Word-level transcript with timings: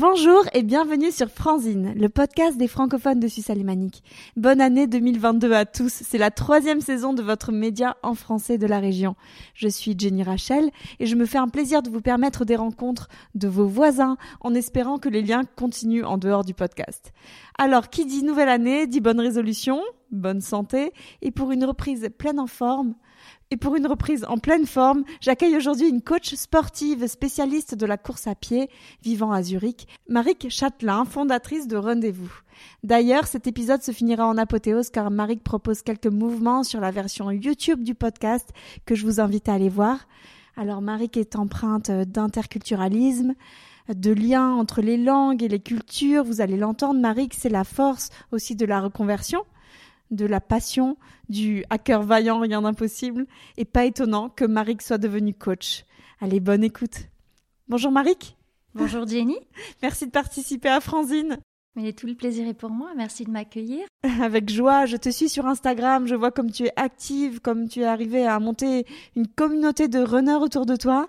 Bonjour 0.00 0.44
et 0.54 0.62
bienvenue 0.62 1.10
sur 1.10 1.28
Franzine, 1.28 1.92
le 1.94 2.08
podcast 2.08 2.56
des 2.56 2.68
francophones 2.68 3.20
de 3.20 3.28
Suisse 3.28 3.50
alémanique. 3.50 4.02
Bonne 4.34 4.62
année 4.62 4.86
2022 4.86 5.52
à 5.52 5.66
tous. 5.66 5.92
C'est 5.92 6.16
la 6.16 6.30
troisième 6.30 6.80
saison 6.80 7.12
de 7.12 7.20
votre 7.20 7.52
média 7.52 7.98
en 8.02 8.14
français 8.14 8.56
de 8.56 8.66
la 8.66 8.78
région. 8.78 9.14
Je 9.52 9.68
suis 9.68 9.94
Jenny 9.98 10.22
Rachel 10.22 10.70
et 11.00 11.04
je 11.04 11.16
me 11.16 11.26
fais 11.26 11.36
un 11.36 11.48
plaisir 11.48 11.82
de 11.82 11.90
vous 11.90 12.00
permettre 12.00 12.46
des 12.46 12.56
rencontres 12.56 13.08
de 13.34 13.46
vos 13.46 13.66
voisins 13.66 14.16
en 14.40 14.54
espérant 14.54 14.96
que 14.96 15.10
les 15.10 15.20
liens 15.20 15.42
continuent 15.44 16.06
en 16.06 16.16
dehors 16.16 16.46
du 16.46 16.54
podcast. 16.54 17.12
Alors, 17.58 17.90
qui 17.90 18.06
dit 18.06 18.22
nouvelle 18.22 18.48
année 18.48 18.86
dit 18.86 19.00
bonne 19.02 19.20
résolution, 19.20 19.82
bonne 20.10 20.40
santé 20.40 20.94
et 21.20 21.30
pour 21.30 21.52
une 21.52 21.66
reprise 21.66 22.08
pleine 22.16 22.40
en 22.40 22.46
forme, 22.46 22.94
et 23.50 23.56
pour 23.56 23.74
une 23.74 23.86
reprise 23.86 24.24
en 24.28 24.38
pleine 24.38 24.66
forme, 24.66 25.04
j'accueille 25.20 25.56
aujourd'hui 25.56 25.88
une 25.88 26.02
coach 26.02 26.34
sportive 26.34 27.08
spécialiste 27.08 27.74
de 27.74 27.84
la 27.84 27.96
course 27.96 28.28
à 28.28 28.36
pied, 28.36 28.70
vivant 29.02 29.32
à 29.32 29.42
Zurich, 29.42 29.88
Marik 30.08 30.48
Châtelain, 30.50 31.04
fondatrice 31.04 31.66
de 31.66 31.76
Rendez-vous. 31.76 32.32
D'ailleurs, 32.84 33.26
cet 33.26 33.48
épisode 33.48 33.82
se 33.82 33.90
finira 33.90 34.24
en 34.24 34.38
apothéose 34.38 34.90
car 34.90 35.10
Marik 35.10 35.42
propose 35.42 35.82
quelques 35.82 36.06
mouvements 36.06 36.62
sur 36.62 36.80
la 36.80 36.92
version 36.92 37.28
YouTube 37.32 37.82
du 37.82 37.96
podcast 37.96 38.50
que 38.86 38.94
je 38.94 39.04
vous 39.04 39.18
invite 39.18 39.48
à 39.48 39.54
aller 39.54 39.68
voir. 39.68 40.06
Alors 40.56 40.80
Marik 40.80 41.16
est 41.16 41.34
empreinte 41.34 41.90
d'interculturalisme, 41.90 43.34
de 43.92 44.12
liens 44.12 44.52
entre 44.52 44.80
les 44.80 44.96
langues 44.96 45.42
et 45.42 45.48
les 45.48 45.60
cultures. 45.60 46.22
Vous 46.22 46.40
allez 46.40 46.56
l'entendre, 46.56 47.00
Marik, 47.00 47.34
c'est 47.34 47.48
la 47.48 47.64
force 47.64 48.10
aussi 48.30 48.54
de 48.54 48.66
la 48.66 48.80
reconversion 48.80 49.44
de 50.10 50.26
la 50.26 50.40
passion, 50.40 50.96
du 51.28 51.64
hacker 51.70 52.02
vaillant, 52.02 52.40
rien 52.40 52.62
d'impossible, 52.62 53.26
et 53.56 53.64
pas 53.64 53.84
étonnant 53.84 54.28
que 54.28 54.44
Marik 54.44 54.82
soit 54.82 54.98
devenue 54.98 55.34
coach. 55.34 55.84
Allez, 56.20 56.40
bonne 56.40 56.64
écoute. 56.64 57.08
Bonjour 57.68 57.92
Marik. 57.92 58.36
Bonjour 58.74 59.06
Jenny. 59.06 59.38
Merci 59.82 60.06
de 60.06 60.10
participer 60.10 60.68
à 60.68 60.80
Franzine. 60.80 61.38
Mais 61.76 61.92
tout 61.92 62.06
le 62.06 62.14
plaisir 62.14 62.48
est 62.48 62.54
pour 62.54 62.70
moi, 62.70 62.90
merci 62.96 63.24
de 63.24 63.30
m'accueillir. 63.30 63.86
Avec 64.20 64.50
joie, 64.50 64.86
je 64.86 64.96
te 64.96 65.08
suis 65.08 65.28
sur 65.28 65.46
Instagram, 65.46 66.06
je 66.06 66.16
vois 66.16 66.32
comme 66.32 66.50
tu 66.50 66.64
es 66.64 66.72
active, 66.74 67.40
comme 67.40 67.68
tu 67.68 67.82
es 67.82 67.84
arrivée 67.84 68.26
à 68.26 68.40
monter 68.40 68.86
une 69.14 69.28
communauté 69.28 69.86
de 69.86 70.00
runners 70.00 70.42
autour 70.42 70.66
de 70.66 70.74
toi. 70.74 71.08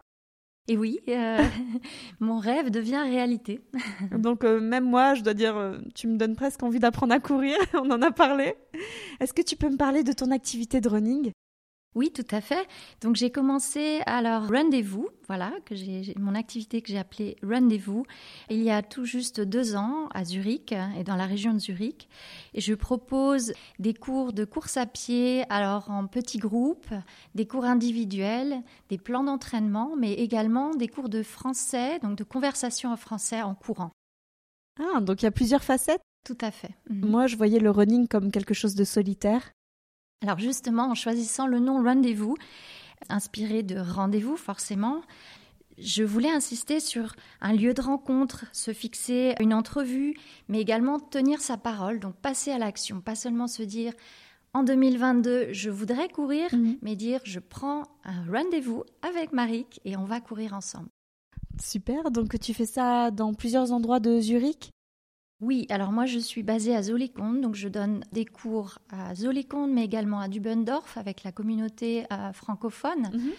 Et 0.68 0.78
oui, 0.78 1.00
euh, 1.10 1.44
mon 2.20 2.40
rêve 2.40 2.70
devient 2.70 3.02
réalité. 3.04 3.62
Donc 4.12 4.44
euh, 4.44 4.60
même 4.60 4.86
moi, 4.86 5.16
je 5.16 5.22
dois 5.22 5.34
dire, 5.34 5.58
euh, 5.58 5.78
tu 5.96 6.08
me 6.08 6.18
donnes 6.18 6.36
presque 6.36 6.62
envie 6.64 6.80
d'apprendre 6.80 7.14
à 7.14 7.20
courir, 7.20 7.58
on 7.74 7.90
en 7.90 8.02
a 8.02 8.12
parlé. 8.12 8.56
Est-ce 9.20 9.34
que 9.34 9.42
tu 9.42 9.56
peux 9.56 9.70
me 9.70 9.78
parler 9.78 10.04
de 10.04 10.14
ton 10.14 10.32
activité 10.32 10.80
de 10.80 10.90
running? 10.90 11.32
Oui, 11.94 12.12
tout 12.12 12.28
à 12.32 12.40
fait. 12.40 12.68
Donc 13.02 13.18
j'ai 13.18 13.32
commencé 13.32 14.00
alors 14.06 14.48
rendez-vous, 14.48 15.10
voilà, 15.28 15.52
que 15.66 15.76
j'ai 15.76 16.14
mon 16.18 16.36
activité 16.36 16.82
que 16.82 16.88
j'ai 16.88 16.98
appelée 16.98 17.36
rendez-vous 17.44 18.06
il 18.50 18.64
y 18.64 18.72
a 18.72 18.82
tout 18.82 19.04
juste 19.04 19.42
deux 19.42 19.76
ans 19.76 20.08
à 20.14 20.24
Zurich 20.24 20.74
et 20.98 21.04
dans 21.04 21.18
la 21.18 21.26
région 21.26 21.54
de 21.54 21.60
Zurich. 21.60 22.08
Et 22.54 22.62
je 22.62 22.74
propose 22.74 23.52
des 23.80 23.94
cours 23.94 24.32
de 24.32 24.46
course 24.46 24.78
à 24.78 24.86
pied, 24.86 25.44
alors 25.50 25.92
en 25.92 26.08
petits 26.08 26.38
groupes, 26.38 26.94
des 27.36 27.46
cours 27.46 27.66
individuels, 27.66 28.62
des 28.90 28.98
plans 28.98 29.26
d'entraînement, 29.26 29.96
mais 29.98 30.14
également 30.14 30.74
des 30.74 30.88
cours 30.88 31.10
de 31.10 31.24
français, 31.24 32.00
donc 32.00 32.18
de 32.18 32.24
conversation 32.24 32.92
en 32.92 32.98
français 32.98 33.42
en 33.42 33.54
courant. 33.54 33.92
Ah, 34.80 35.02
donc 35.02 35.22
il 35.22 35.26
y 35.26 35.28
a 35.28 35.32
plusieurs 35.32 35.64
facettes? 35.64 36.02
Tout 36.24 36.38
à 36.40 36.52
fait. 36.52 36.72
Moi, 36.90 37.28
je 37.28 37.36
voyais 37.36 37.60
le 37.60 37.72
running 37.72 38.08
comme 38.08 38.32
quelque 38.32 38.54
chose 38.54 38.76
de 38.76 38.84
solitaire. 38.84 39.52
Alors 40.22 40.40
justement, 40.40 40.92
en 40.92 40.96
choisissant 40.96 41.48
le 41.48 41.60
nom 41.60 41.84
Rendez-vous, 41.84 42.36
inspiré 43.10 43.64
de 43.64 43.78
rendez-vous 43.78 44.38
forcément, 44.38 45.02
je 45.78 46.04
voulais 46.04 46.30
insister 46.30 46.80
sur 46.80 47.16
un 47.42 47.54
lieu 47.54 47.74
de 47.74 47.82
rencontre, 47.82 48.46
se 48.52 48.72
fixer 48.72 49.34
une 49.40 49.54
entrevue, 49.54 50.16
mais 50.48 50.62
également 50.62 51.00
tenir 51.00 51.42
sa 51.42 51.58
parole, 51.58 52.00
donc 52.00 52.16
passer 52.16 52.52
à 52.52 52.60
l'action, 52.60 53.02
pas 53.02 53.16
seulement 53.16 53.48
se 53.48 53.64
dire 53.64 53.94
en 54.54 54.64
2022 54.64 55.54
je 55.54 55.70
voudrais 55.70 56.10
courir, 56.10 56.54
mhm. 56.54 56.78
mais 56.82 56.96
dire 56.96 57.22
je 57.24 57.40
prends 57.40 57.84
un 58.04 58.24
rendez-vous 58.32 58.84
avec 59.02 59.32
Marik 59.34 59.80
et 59.86 59.98
on 59.98 60.06
va 60.06 60.22
courir 60.22 60.54
ensemble. 60.54 60.90
Super, 61.60 62.12
donc 62.12 62.40
tu 62.40 62.54
fais 62.54 62.66
ça 62.66 63.12
dans 63.12 63.34
plusieurs 63.34 63.72
endroits 63.72 64.00
de 64.00 64.20
Zurich? 64.20 64.72
Oui, 65.42 65.66
alors 65.70 65.92
moi 65.92 66.06
je 66.06 66.20
suis 66.20 66.44
basée 66.44 66.76
à 66.76 66.84
Zollikoon, 66.84 67.42
donc 67.42 67.56
je 67.56 67.68
donne 67.68 68.04
des 68.12 68.26
cours 68.26 68.78
à 68.92 69.16
Zollikoon, 69.16 69.68
mais 69.68 69.84
également 69.84 70.20
à 70.20 70.28
Dubendorf 70.28 70.98
avec 70.98 71.24
la 71.24 71.32
communauté 71.32 72.06
euh, 72.14 72.32
francophone. 72.32 73.10
Mhm. 73.12 73.32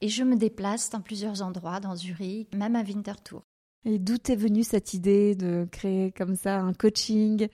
Et 0.00 0.08
je 0.08 0.22
me 0.22 0.36
déplace 0.36 0.90
dans 0.90 1.00
plusieurs 1.00 1.42
endroits, 1.42 1.80
dans 1.80 1.96
Zurich, 1.96 2.54
même 2.54 2.76
à 2.76 2.82
Winterthur. 2.82 3.42
Et 3.84 3.98
d'où 3.98 4.14
est 4.14 4.36
venue 4.36 4.62
cette 4.62 4.94
idée 4.94 5.34
de 5.34 5.66
créer 5.72 6.12
comme 6.12 6.36
ça 6.36 6.60
un 6.60 6.72
coaching? 6.72 7.48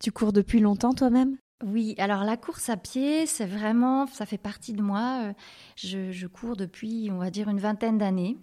Tu 0.00 0.10
cours 0.10 0.32
depuis 0.32 0.58
longtemps 0.58 0.92
toi-même? 0.92 1.36
Oui, 1.64 1.94
alors 1.98 2.24
la 2.24 2.36
course 2.36 2.68
à 2.68 2.76
pied, 2.76 3.26
c'est 3.26 3.46
vraiment, 3.46 4.08
ça 4.08 4.26
fait 4.26 4.38
partie 4.38 4.72
de 4.72 4.82
moi. 4.82 5.20
Euh, 5.22 5.32
je 5.76 6.26
cours 6.26 6.56
depuis, 6.56 7.10
on 7.12 7.18
va 7.18 7.30
dire, 7.30 7.48
une 7.48 7.60
vingtaine 7.60 7.98
d'années. 7.98 8.36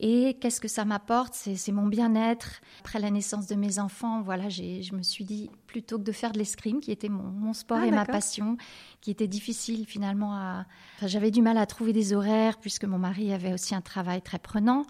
Et 0.00 0.36
qu'est-ce 0.40 0.60
que 0.60 0.68
ça 0.68 0.84
m'apporte? 0.84 1.34
C'est 1.34 1.72
mon 1.72 1.86
bien-être. 1.86 2.60
Après 2.80 3.00
la 3.00 3.10
naissance 3.10 3.48
de 3.48 3.56
mes 3.56 3.80
enfants, 3.80 4.22
voilà, 4.22 4.48
je 4.48 4.94
me 4.94 5.02
suis 5.02 5.24
dit, 5.24 5.50
plutôt 5.66 5.98
que 5.98 6.04
de 6.04 6.12
faire 6.12 6.30
de 6.30 6.38
l'escrime, 6.38 6.80
qui 6.80 6.92
était 6.92 7.08
mon, 7.08 7.52
sport 7.52 7.78
ah, 7.82 7.86
et 7.86 7.90
ma 7.90 8.04
passion, 8.04 8.56
qui 9.00 9.10
était 9.10 9.26
difficile 9.26 9.86
finalement 9.86 10.34
à... 10.34 10.66
J'avais 11.04 11.32
du 11.32 11.42
mal 11.42 11.58
à 11.58 11.66
trouver 11.66 11.92
des 11.92 12.12
horaires, 12.12 12.58
puisque 12.58 12.84
mon 12.84 12.98
mari 12.98 13.32
avait 13.32 13.52
aussi 13.52 13.74
un 13.74 13.80
travail 13.80 14.22
très 14.22 14.38
prenant. 14.38 14.84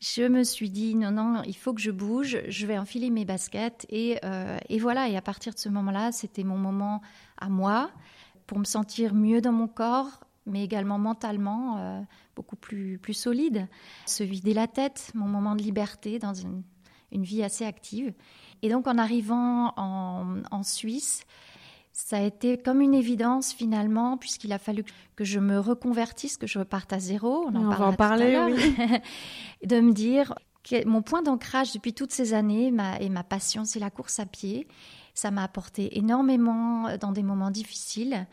Je 0.00 0.22
me 0.22 0.42
suis 0.42 0.70
dit, 0.70 0.94
non, 0.94 1.10
non, 1.10 1.42
il 1.46 1.56
faut 1.56 1.74
que 1.74 1.80
je 1.80 1.90
bouge, 1.90 2.38
je 2.48 2.66
vais 2.66 2.78
enfiler 2.78 3.10
mes 3.10 3.26
baskets. 3.26 3.86
Et, 3.90 4.18
euh, 4.24 4.58
et 4.70 4.78
voilà, 4.78 5.08
et 5.08 5.16
à 5.16 5.22
partir 5.22 5.52
de 5.52 5.58
ce 5.58 5.68
moment-là, 5.68 6.12
c'était 6.12 6.44
mon 6.44 6.56
moment 6.56 7.02
à 7.36 7.50
moi, 7.50 7.90
pour 8.46 8.58
me 8.58 8.64
sentir 8.64 9.14
mieux 9.14 9.42
dans 9.42 9.52
mon 9.52 9.68
corps, 9.68 10.25
mais 10.46 10.62
également 10.62 10.98
mentalement 10.98 11.76
euh, 11.78 12.00
beaucoup 12.34 12.56
plus, 12.56 12.98
plus 12.98 13.14
solide. 13.14 13.68
Se 14.06 14.24
vider 14.24 14.54
la 14.54 14.68
tête, 14.68 15.10
mon 15.14 15.26
moment 15.26 15.56
de 15.56 15.62
liberté 15.62 16.18
dans 16.18 16.34
une, 16.34 16.62
une 17.12 17.24
vie 17.24 17.42
assez 17.42 17.64
active. 17.64 18.12
Et 18.62 18.70
donc 18.70 18.86
en 18.86 18.96
arrivant 18.96 19.74
en, 19.76 20.42
en, 20.50 20.62
Suisse, 20.62 21.24
ça 21.92 22.18
a 22.18 22.22
été 22.22 22.58
comme 22.58 22.80
une 22.80 22.94
évidence 22.94 23.52
finalement, 23.52 24.16
puisqu'il 24.16 24.52
a 24.52 24.58
fallu 24.58 24.84
que 25.16 25.24
je 25.24 25.40
me 25.40 25.58
reconvertisse, 25.58 26.36
que 26.36 26.46
je 26.46 26.58
reparte 26.58 26.92
à 26.92 26.98
zéro. 26.98 27.46
On, 27.48 27.54
en 27.54 27.68
va 27.68 27.86
en 27.88 27.92
parler, 27.92 28.38
oui. 28.38 28.74
de 29.66 29.80
me 29.80 29.92
dire 29.92 30.34
que 30.62 30.86
mon 30.86 31.02
point 31.02 31.22
d'ancrage 31.22 31.72
depuis 31.72 31.92
toutes 31.92 32.12
ces 32.12 32.34
années 32.34 32.70
ma, 32.70 32.98
et 32.98 33.08
ma 33.08 33.24
passion, 33.24 33.64
c'est 33.64 33.80
la 33.80 33.90
course 33.90 34.20
à 34.20 34.26
pied. 34.26 34.66
Ça 35.14 35.30
m'a 35.30 35.42
apporté 35.42 35.96
énormément 35.98 36.96
dans 36.98 37.12
des 37.12 37.22
moments 37.22 37.50
difficiles 37.50 38.26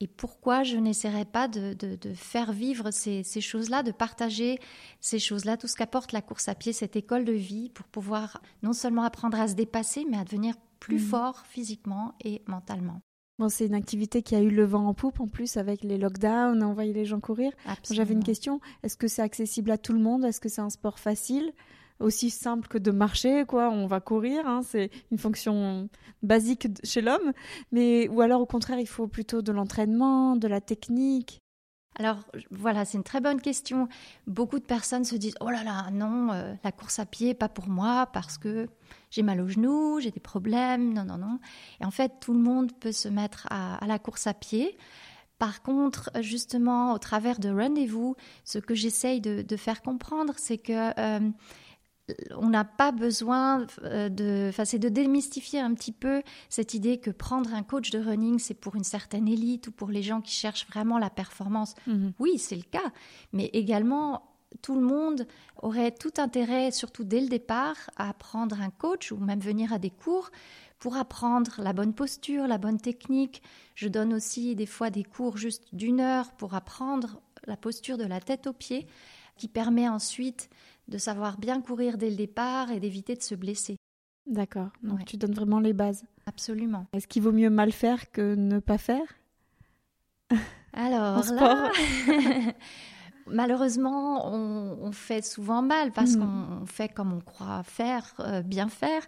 et 0.00 0.06
pourquoi 0.06 0.62
je 0.62 0.76
n'essaierai 0.76 1.24
pas 1.24 1.48
de, 1.48 1.76
faire 2.14 2.52
vivre 2.52 2.90
ces, 2.90 3.22
choses-là, 3.40 3.82
de 3.82 3.92
partager 3.92 4.58
ces 5.00 5.18
choses-là, 5.18 5.56
tout 5.56 5.66
ce 5.66 5.76
qu'apporte 5.76 6.12
la 6.12 6.22
course 6.22 6.48
à 6.48 6.54
pied, 6.54 6.72
cette 6.72 6.96
école 6.96 7.24
de 7.24 7.32
vie, 7.32 7.70
pour 7.70 7.86
pouvoir 7.86 8.40
non 8.62 8.72
seulement 8.72 9.02
apprendre 9.02 9.40
à 9.40 9.48
se 9.48 9.54
dépasser, 9.54 10.06
mais 10.08 10.18
à 10.18 10.24
devenir 10.24 10.54
plus 10.78 10.98
mmh. 10.98 11.10
fort 11.10 11.46
physiquement 11.46 12.14
et 12.24 12.42
mentalement. 12.46 13.00
Bon, 13.38 13.48
c'est 13.48 13.66
une 13.66 13.74
activité 13.74 14.22
qui 14.22 14.34
a 14.34 14.40
eu 14.40 14.50
le 14.50 14.64
vent 14.64 14.86
en 14.86 14.94
poupe 14.94 15.20
en 15.20 15.28
plus 15.28 15.56
avec 15.56 15.84
les 15.84 15.96
lockdowns, 15.96 16.62
envoyer 16.62 16.92
les 16.92 17.04
gens 17.04 17.20
courir. 17.20 17.52
J'avais 17.88 18.14
une 18.14 18.24
question, 18.24 18.60
est-ce 18.82 18.96
que 18.96 19.06
c'est 19.06 19.22
accessible 19.22 19.70
à 19.70 19.78
tout 19.78 19.92
le 19.92 20.00
monde? 20.00 20.24
Est-ce 20.24 20.40
que 20.40 20.48
c'est 20.48 20.60
un 20.60 20.70
sport 20.70 20.98
facile? 20.98 21.52
Aussi 22.00 22.30
simple 22.30 22.68
que 22.68 22.78
de 22.78 22.90
marcher, 22.90 23.44
quoi. 23.46 23.70
On 23.70 23.86
va 23.86 24.00
courir, 24.00 24.46
hein, 24.46 24.60
c'est 24.64 24.90
une 25.10 25.18
fonction 25.18 25.88
basique 26.22 26.68
chez 26.84 27.00
l'homme. 27.00 27.32
Mais 27.72 28.08
ou 28.08 28.20
alors 28.20 28.40
au 28.40 28.46
contraire, 28.46 28.78
il 28.78 28.88
faut 28.88 29.08
plutôt 29.08 29.42
de 29.42 29.52
l'entraînement, 29.52 30.36
de 30.36 30.48
la 30.48 30.60
technique. 30.60 31.40
Alors 31.98 32.18
voilà, 32.52 32.84
c'est 32.84 32.96
une 32.96 33.04
très 33.04 33.20
bonne 33.20 33.40
question. 33.40 33.88
Beaucoup 34.26 34.60
de 34.60 34.64
personnes 34.64 35.04
se 35.04 35.16
disent 35.16 35.34
oh 35.40 35.50
là 35.50 35.64
là, 35.64 35.90
non, 35.90 36.30
euh, 36.32 36.54
la 36.62 36.70
course 36.70 37.00
à 37.00 37.06
pied 37.06 37.34
pas 37.34 37.48
pour 37.48 37.68
moi 37.68 38.06
parce 38.12 38.38
que 38.38 38.68
j'ai 39.10 39.22
mal 39.22 39.40
aux 39.40 39.48
genoux, 39.48 39.98
j'ai 40.00 40.12
des 40.12 40.20
problèmes, 40.20 40.92
non 40.92 41.04
non 41.04 41.18
non. 41.18 41.40
Et 41.80 41.84
en 41.84 41.90
fait, 41.90 42.12
tout 42.20 42.32
le 42.32 42.38
monde 42.38 42.72
peut 42.78 42.92
se 42.92 43.08
mettre 43.08 43.48
à, 43.50 43.84
la 43.86 43.98
course 43.98 44.28
à 44.28 44.34
pied. 44.34 44.78
Par 45.38 45.62
contre, 45.62 46.10
justement, 46.20 46.92
au 46.92 46.98
travers 46.98 47.38
de 47.38 47.48
rendez-vous, 47.48 48.16
ce 48.44 48.58
que 48.58 48.74
j'essaye 48.74 49.20
de, 49.20 49.56
faire 49.56 49.82
comprendre, 49.82 50.34
c'est 50.36 50.58
que 50.58 50.92
euh, 50.98 51.30
on 52.36 52.48
n'a 52.48 52.64
pas 52.64 52.92
besoin 52.92 53.66
euh, 53.84 54.08
de, 54.08 54.46
enfin, 54.48 54.64
c'est 54.64 54.78
de 54.78 54.88
démystifier 54.88 55.60
un 55.60 55.74
petit 55.74 55.92
peu 55.92 56.22
cette 56.48 56.74
idée 56.74 56.98
que 56.98 57.10
prendre 57.10 57.52
un 57.54 57.62
coach 57.62 57.90
de 57.90 57.98
running, 57.98 58.38
c'est 58.38 58.54
pour 58.54 58.76
une 58.76 58.84
certaine 58.84 59.28
élite 59.28 59.68
ou 59.68 59.72
pour 59.72 59.88
les 59.88 60.02
gens 60.02 60.20
qui 60.20 60.32
cherchent 60.32 60.66
vraiment 60.68 60.98
la 60.98 61.10
performance. 61.10 61.74
Mhm. 61.86 62.12
Oui, 62.18 62.38
c'est 62.38 62.56
le 62.56 62.62
cas, 62.62 62.92
mais 63.32 63.46
également 63.52 64.22
tout 64.62 64.74
le 64.74 64.80
monde 64.80 65.26
aurait 65.62 65.90
tout 65.90 66.12
intérêt, 66.18 66.70
surtout 66.70 67.04
dès 67.04 67.20
le 67.20 67.28
départ, 67.28 67.76
à 67.96 68.12
prendre 68.14 68.60
un 68.60 68.70
coach 68.70 69.12
ou 69.12 69.18
même 69.18 69.40
venir 69.40 69.72
à 69.72 69.78
des 69.78 69.90
cours 69.90 70.30
pour 70.78 70.96
apprendre 70.96 71.56
la 71.58 71.72
bonne 71.72 71.92
posture, 71.92 72.46
la 72.46 72.58
bonne 72.58 72.80
technique. 72.80 73.42
Je 73.74 73.88
donne 73.88 74.14
aussi 74.14 74.54
des 74.54 74.66
fois 74.66 74.90
des 74.90 75.04
cours 75.04 75.36
juste 75.36 75.64
d'une 75.74 76.00
heure 76.00 76.32
pour 76.32 76.54
apprendre 76.54 77.20
la 77.46 77.56
posture 77.56 77.98
de 77.98 78.04
la 78.04 78.20
tête 78.20 78.46
aux 78.46 78.52
pieds, 78.52 78.86
qui 79.36 79.48
permet 79.48 79.88
ensuite 79.88 80.50
de 80.88 80.98
savoir 80.98 81.38
bien 81.38 81.60
courir 81.60 81.98
dès 81.98 82.10
le 82.10 82.16
départ 82.16 82.70
et 82.70 82.80
d'éviter 82.80 83.14
de 83.14 83.22
se 83.22 83.34
blesser. 83.34 83.76
D'accord. 84.26 84.68
Donc 84.82 85.04
tu 85.04 85.16
donnes 85.16 85.34
vraiment 85.34 85.60
les 85.60 85.72
bases. 85.72 86.04
Absolument. 86.26 86.86
Est-ce 86.92 87.08
qu'il 87.08 87.22
vaut 87.22 87.32
mieux 87.32 87.50
mal 87.50 87.72
faire 87.72 88.10
que 88.10 88.34
ne 88.34 88.58
pas 88.58 88.78
faire? 88.78 89.06
Alors 90.74 91.24
là, 91.32 91.70
malheureusement, 93.26 94.26
on, 94.26 94.92
fait 94.92 95.24
souvent 95.24 95.62
mal 95.62 95.92
parce 95.92 96.12
hmm. 96.12 96.20
qu'on 96.20 96.66
fait 96.66 96.88
comme 96.88 97.12
on 97.12 97.20
croit 97.20 97.62
faire, 97.62 98.14
euh, 98.20 98.42
bien 98.42 98.68
faire. 98.68 99.02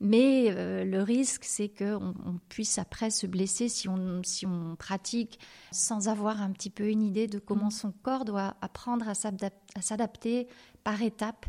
Mais 0.00 0.46
euh, 0.50 0.84
le 0.84 1.02
risque, 1.02 1.44
c'est 1.44 1.68
qu'on 1.68 2.14
on 2.24 2.38
puisse 2.48 2.78
après 2.78 3.10
se 3.10 3.26
blesser 3.26 3.68
si 3.68 3.88
on, 3.88 4.22
si 4.24 4.46
on 4.46 4.76
pratique 4.76 5.38
sans 5.72 6.08
avoir 6.08 6.40
un 6.40 6.52
petit 6.52 6.70
peu 6.70 6.88
une 6.88 7.02
idée 7.02 7.26
de 7.26 7.38
comment 7.38 7.66
hmm. 7.66 7.72
son 7.72 7.92
corps 8.02 8.24
doit 8.24 8.56
apprendre 8.60 9.06
à 9.08 9.14
s'adapter 9.82 10.48
par 10.84 11.02
étapes. 11.02 11.46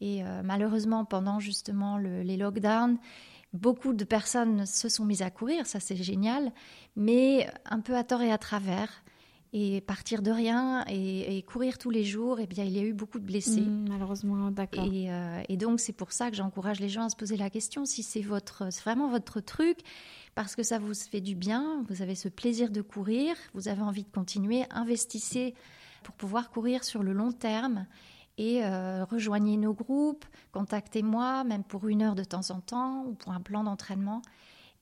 Et 0.00 0.24
euh, 0.24 0.42
malheureusement, 0.44 1.04
pendant 1.04 1.38
justement 1.38 1.96
les 1.96 2.36
lockdowns, 2.36 2.98
beaucoup 3.52 3.92
de 3.92 4.04
personnes 4.04 4.66
se 4.66 4.88
sont 4.88 5.04
mises 5.04 5.22
à 5.22 5.30
courir, 5.30 5.66
ça 5.66 5.78
c'est 5.80 5.96
génial, 5.96 6.52
mais 6.96 7.48
un 7.66 7.80
peu 7.80 7.96
à 7.96 8.04
tort 8.04 8.22
et 8.22 8.32
à 8.32 8.38
travers 8.38 9.02
et 9.54 9.82
partir 9.82 10.22
de 10.22 10.30
rien 10.30 10.84
et, 10.88 11.42
courir 11.42 11.76
tous 11.76 11.90
les 11.90 12.04
jours, 12.04 12.40
et 12.40 12.44
eh 12.44 12.46
bien, 12.46 12.64
il 12.64 12.72
y 12.72 12.78
a 12.78 12.82
eu 12.82 12.94
beaucoup 12.94 13.18
de 13.18 13.24
blessés. 13.24 13.60
Mmh, 13.60 13.88
malheureusement, 13.90 14.50
d'accord. 14.50 14.88
Euh, 14.90 15.42
et, 15.46 15.56
donc, 15.58 15.78
c'est 15.78 15.92
pour 15.92 16.12
ça 16.12 16.30
que 16.30 16.36
j'encourage 16.36 16.80
les 16.80 16.88
gens 16.88 17.04
à 17.04 17.08
se 17.10 17.16
poser 17.16 17.36
la 17.36 17.50
question 17.50 17.84
si 17.84 18.02
c'est 18.02 18.22
votre, 18.22 18.64
vraiment 18.80 19.08
votre 19.08 19.40
truc, 19.40 19.80
parce 20.34 20.56
que 20.56 20.62
ça 20.62 20.78
vous 20.78 20.94
fait 20.94 21.20
du 21.20 21.34
bien, 21.34 21.84
vous 21.90 22.00
avez 22.00 22.14
ce 22.14 22.28
plaisir 22.28 22.70
de 22.70 22.80
courir, 22.80 23.36
vous 23.52 23.68
avez 23.68 23.82
envie 23.82 24.04
de 24.04 24.10
continuer, 24.10 24.64
investissez 24.70 25.54
pour 26.02 26.14
pouvoir 26.14 26.50
courir 26.50 26.82
sur 26.82 27.02
le 27.02 27.12
long 27.12 27.32
terme 27.32 27.86
et 28.38 28.64
euh, 28.64 29.04
rejoignez 29.04 29.56
nos 29.56 29.74
groupes, 29.74 30.24
contactez-moi, 30.52 31.44
même 31.44 31.64
pour 31.64 31.88
une 31.88 32.02
heure 32.02 32.14
de 32.14 32.24
temps 32.24 32.50
en 32.50 32.60
temps 32.60 33.04
ou 33.06 33.14
pour 33.14 33.32
un 33.32 33.40
plan 33.40 33.64
d'entraînement. 33.64 34.22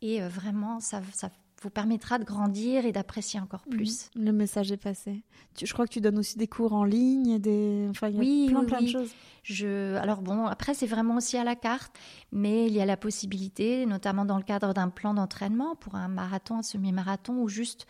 Et 0.02 0.23
euh, 0.23 0.29
vraiment, 0.29 0.81
ça, 0.81 1.02
ça 1.12 1.31
vous 1.62 1.70
permettra 1.70 2.19
de 2.19 2.25
grandir 2.25 2.87
et 2.87 2.93
d'apprécier 2.93 3.41
encore 3.41 3.64
mhm. 3.67 3.76
plus. 3.76 4.11
Le 4.14 4.32
message 4.32 4.73
est 4.73 4.76
passé. 4.76 5.23
je 5.62 5.73
crois 5.73 5.87
que 5.87 5.93
tu 5.93 6.00
donnes 6.00 6.19
aussi 6.19 6.38
des 6.38 6.47
cours 6.47 6.73
en 6.73 6.85
ligne, 6.85 7.38
des, 7.38 7.87
enfin, 7.91 8.08
il 8.08 8.14
y 8.14 8.19
a 8.19 8.20
oui, 8.20 8.47
plein, 8.49 8.64
plein 8.64 8.82
de 8.82 8.87
choses. 8.87 9.11
Je, 9.43 9.97
alors 9.97 10.23
bon, 10.23 10.47
après 10.47 10.75
c'est 10.75 10.87
vraiment 10.87 11.17
aussi 11.17 11.37
à 11.37 11.44
la 11.44 11.56
carte, 11.56 11.93
mais 12.32 12.67
il 12.67 12.73
y 12.73 12.81
a 12.81 12.87
la 12.87 12.97
possibilité, 12.97 13.85
notamment 13.85 14.25
dans 14.25 14.37
le 14.37 14.43
cadre 14.43 14.73
d'un 14.73 14.88
plan 14.88 15.12
d'entraînement 15.14 15.76
pour 15.76 15.97
un 15.97 16.08
marathon, 16.08 16.58
un 16.58 16.62
semi-marathon, 16.62 17.43
ou 17.43 17.49
juste 17.49 17.87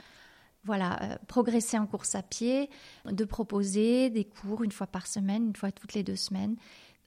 voilà, 0.64 1.02
euh, 1.02 1.16
progresser 1.26 1.78
en 1.78 1.86
course 1.86 2.14
à 2.14 2.22
pied, 2.22 2.70
de 3.06 3.24
proposer 3.24 4.10
des 4.10 4.24
cours 4.24 4.62
une 4.62 4.72
fois 4.72 4.86
par 4.86 5.06
semaine, 5.06 5.46
une 5.48 5.56
fois 5.56 5.72
toutes 5.72 5.94
les 5.94 6.02
deux 6.02 6.16
semaines, 6.16 6.56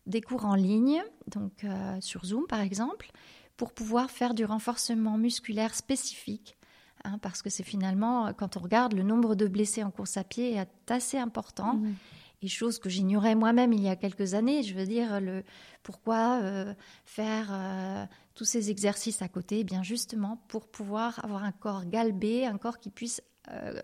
des 0.06 0.22
cours 0.22 0.46
en 0.46 0.56
ligne, 0.56 1.04
donc 1.28 1.64
euh, 1.64 1.98
sur 2.02 2.26
Zoom 2.26 2.46
par 2.48 2.62
exemple, 2.62 3.12
pour 3.58 3.74
pouvoir 3.74 4.10
faire 4.10 4.34
du 4.34 4.46
renforcement 4.46 5.18
musculaire 5.18 5.76
spécifique. 5.76 6.58
Hein, 7.06 7.18
parce 7.22 7.42
que 7.42 7.50
c'est 7.50 7.64
finalement, 7.64 8.34
quand 8.34 8.56
on 8.56 8.62
regarde, 8.62 8.94
le 8.94 9.04
nombre 9.04 9.36
de 9.36 9.48
blessés 9.48 9.84
en 9.84 9.92
course 9.92 10.16
à 10.18 10.24
pied 10.24 10.56
est 10.56 10.92
assez 10.92 11.18
important. 11.18 11.76
Mmh. 11.76 11.96
Et 12.44 12.50
chose 12.50 12.78
que 12.78 12.90
j'ignorais 12.90 13.36
moi-même 13.36 13.72
il 13.72 13.82
y 13.82 13.88
a 13.88 13.96
quelques 13.96 14.34
années. 14.34 14.64
Je 14.64 14.74
veux 14.74 14.86
dire, 14.86 15.22
le, 15.22 15.44
pourquoi 15.82 16.42
euh, 16.42 16.74
faire 17.06 17.48
euh, 17.52 18.06
tous 18.36 18.44
ces 18.44 18.70
exercices 18.70 19.22
à 19.22 19.30
côté? 19.30 19.60
Eh 19.60 19.64
Bien 19.64 19.82
justement 19.82 20.44
pour 20.50 20.68
pouvoir 20.68 21.24
avoir 21.24 21.46
un 21.46 21.54
corps 21.54 21.86
galbé, 21.86 22.46
un 22.46 22.58
corps 22.58 22.80
qui 22.80 22.90
puisse 22.90 23.22
euh, 23.50 23.82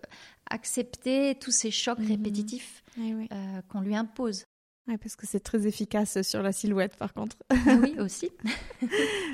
accepter 0.48 1.36
tous 1.40 1.50
ces 1.50 1.70
chocs 1.70 1.98
mmh. 1.98 2.08
répétitifs 2.08 2.82
eh 2.98 3.28
qu'on 3.68 3.80
lui 3.80 3.94
impose 3.94 4.44
parce 4.98 5.16
que 5.16 5.26
c'est 5.26 5.40
très 5.40 5.66
efficace 5.66 6.22
sur 6.22 6.42
la 6.42 6.52
silhouette, 6.52 6.96
par 6.96 7.12
contre. 7.12 7.36
Ah 7.50 7.76
oui, 7.80 7.94
aussi. 7.98 8.30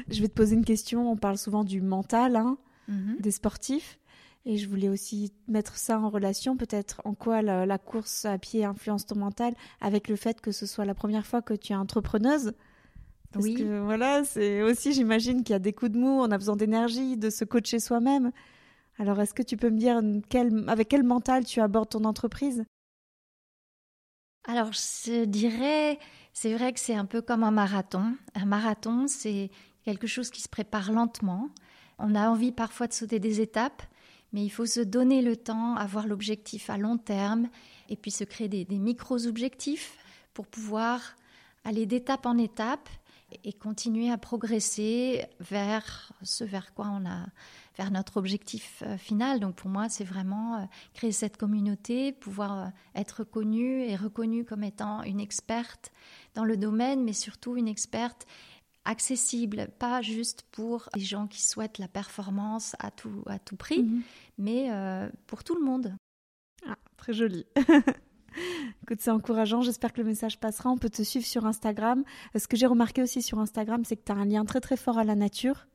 je 0.09 0.21
vais 0.21 0.29
te 0.29 0.35
poser 0.35 0.55
une 0.55 0.65
question. 0.65 1.11
On 1.11 1.17
parle 1.17 1.39
souvent 1.39 1.65
du 1.65 1.81
mental 1.81 2.37
hein, 2.37 2.59
mhm. 2.89 3.17
des 3.21 3.31
sportifs. 3.31 3.99
Et 4.45 4.59
je 4.59 4.69
voulais 4.69 4.89
aussi 4.89 5.33
mettre 5.49 5.77
ça 5.77 5.99
en 5.99 6.09
relation, 6.09 6.57
peut-être 6.57 7.03
en 7.05 7.15
quoi 7.15 7.43
la, 7.43 7.79
course 7.79 8.25
à 8.25 8.39
pied 8.39 8.65
influence 8.65 9.05
ton 9.05 9.19
mental, 9.19 9.55
avec 9.81 10.07
le 10.07 10.15
fait 10.15 10.41
que 10.41 10.53
ce 10.53 10.67
soit 10.67 10.85
la 10.85 10.95
première 10.95 11.27
fois 11.27 11.43
que 11.43 11.53
tu 11.53 11.73
es 11.73 11.77
entrepreneuse. 11.77 12.53
Parce 13.33 13.45
oui. 13.45 13.57
que 13.57 13.81
voilà, 13.81 14.23
c'est 14.23 14.63
aussi, 14.63 14.93
j'imagine 14.93 15.43
qu'il 15.43 15.53
y 15.53 15.57
a 15.57 15.59
des 15.59 15.73
coups 15.73 15.91
de 15.91 15.99
mou, 15.99 16.21
on 16.21 16.31
a 16.31 16.39
besoin 16.39 16.55
d'énergie, 16.55 17.17
de 17.17 17.29
se 17.29 17.45
coacher 17.45 17.81
soi-même. 17.81 18.31
Alors, 18.99 19.21
est-ce 19.21 19.35
que 19.35 19.43
tu 19.43 19.57
peux 19.57 19.71
me 19.71 19.79
dire 19.79 20.01
avec 20.69 20.89
quel 20.89 21.03
mental 21.03 21.45
tu 21.45 21.61
abordes 21.61 21.91
ton 21.91 22.05
entreprise? 22.05 22.65
Alors, 24.49 24.73
je 24.73 25.25
dirais, 25.25 25.99
c'est 26.33 26.55
vrai 26.55 26.73
que 26.73 26.81
c'est 26.81 26.95
un 26.95 27.05
peu 27.05 27.21
comme 27.21 27.43
un 27.43 27.51
marathon. 27.51 28.17
Un 28.35 28.47
marathon, 28.47 29.07
c'est 29.09 29.51
quelque 29.85 30.07
chose 30.07 30.31
qui 30.31 30.41
se 30.41 30.49
prépare 30.49 30.93
lentement. 30.93 31.51
On 31.99 32.15
a 32.15 32.29
envie 32.29 32.53
parfois 32.53 32.87
de 32.87 32.93
sauter 32.93 33.19
des 33.19 33.41
étapes, 33.41 33.83
mais 34.33 34.45
il 34.45 34.51
faut 34.51 34.67
se 34.67 34.81
donner 34.81 35.21
le 35.21 35.37
temps, 35.37 35.77
avoir 35.77 36.07
l'objectif 36.07 36.71
à 36.71 36.79
long 36.79 36.97
terme, 36.97 37.49
et 37.89 37.97
puis 37.97 38.11
se 38.11 38.25
créer 38.25 38.49
des, 38.49 38.65
des 38.65 38.79
micros-objectifs 38.79 39.99
pour 40.33 40.47
pouvoir 40.47 41.01
aller 41.65 41.87
d'étape 41.87 42.27
en 42.27 42.39
étape 42.39 42.89
et 43.45 43.53
continuer 43.53 44.11
à 44.11 44.19
progresser 44.19 45.25
vers 45.41 46.13
ce 46.23 46.45
vers 46.45 46.73
quoi 46.75 46.87
on 46.89 47.05
a 47.07 47.27
vers 47.77 47.91
notre 47.91 48.17
objectif 48.17 48.83
euh, 48.85 48.97
final. 48.97 49.41
Donc 49.41 49.57
pour 49.57 49.71
moi, 49.71 49.89
c'est 49.89 50.05
vraiment 50.05 50.57
euh, 50.57 50.65
créer 50.95 51.13
cette 51.13 51.37
communauté, 51.37 52.13
pouvoir 52.13 52.59
euh, 52.59 52.67
être 52.95 53.25
connue 53.25 53.83
et 53.83 53.97
reconnue 53.97 54.45
comme 54.45 54.65
étant 54.65 55.03
une 55.03 55.21
experte 55.21 55.93
dans 56.35 56.45
le 56.45 56.57
domaine, 56.57 57.05
mais 57.05 57.13
surtout 57.13 57.57
une 57.57 57.69
experte 57.69 58.27
accessible, 58.85 59.69
pas 59.79 60.01
juste 60.01 60.45
pour 60.53 60.89
les 60.95 61.03
gens 61.03 61.27
qui 61.27 61.43
souhaitent 61.43 61.79
la 61.79 61.89
performance 61.89 62.77
à 62.79 62.91
tout, 62.91 63.23
à 63.27 63.39
tout 63.41 63.57
prix, 63.57 63.83
mhm. 63.83 64.03
mais 64.39 64.71
pour 65.27 65.43
tout 65.43 65.57
le 65.57 65.65
monde. 65.65 65.97
Ah, 66.69 66.77
très 66.97 67.13
joli. 67.13 67.47
Écoute, 68.85 69.01
c'est 69.01 69.11
encourageant. 69.11 69.61
J'espère 69.63 69.93
que 69.93 70.01
le 70.01 70.07
message 70.07 70.39
passera. 70.39 70.71
On 70.71 70.79
peut 70.79 70.89
te 70.89 71.03
suivre 71.03 71.27
sur 71.27 71.47
Instagram. 71.47 72.05
Ce 72.37 72.47
que 72.47 72.57
j'ai 72.57 72.67
remarqué 72.67 73.03
aussi 73.03 73.23
sur 73.23 73.41
Instagram, 73.41 73.85
c'est 73.85 73.97
que 73.97 74.05
tu 74.05 74.13
as 74.13 74.15
un 74.15 74.25
lien 74.25 74.45
très 74.45 74.61
très 74.61 74.77
fort 74.77 74.99
à 74.99 75.05
la 75.05 75.17
nature. 75.17 75.67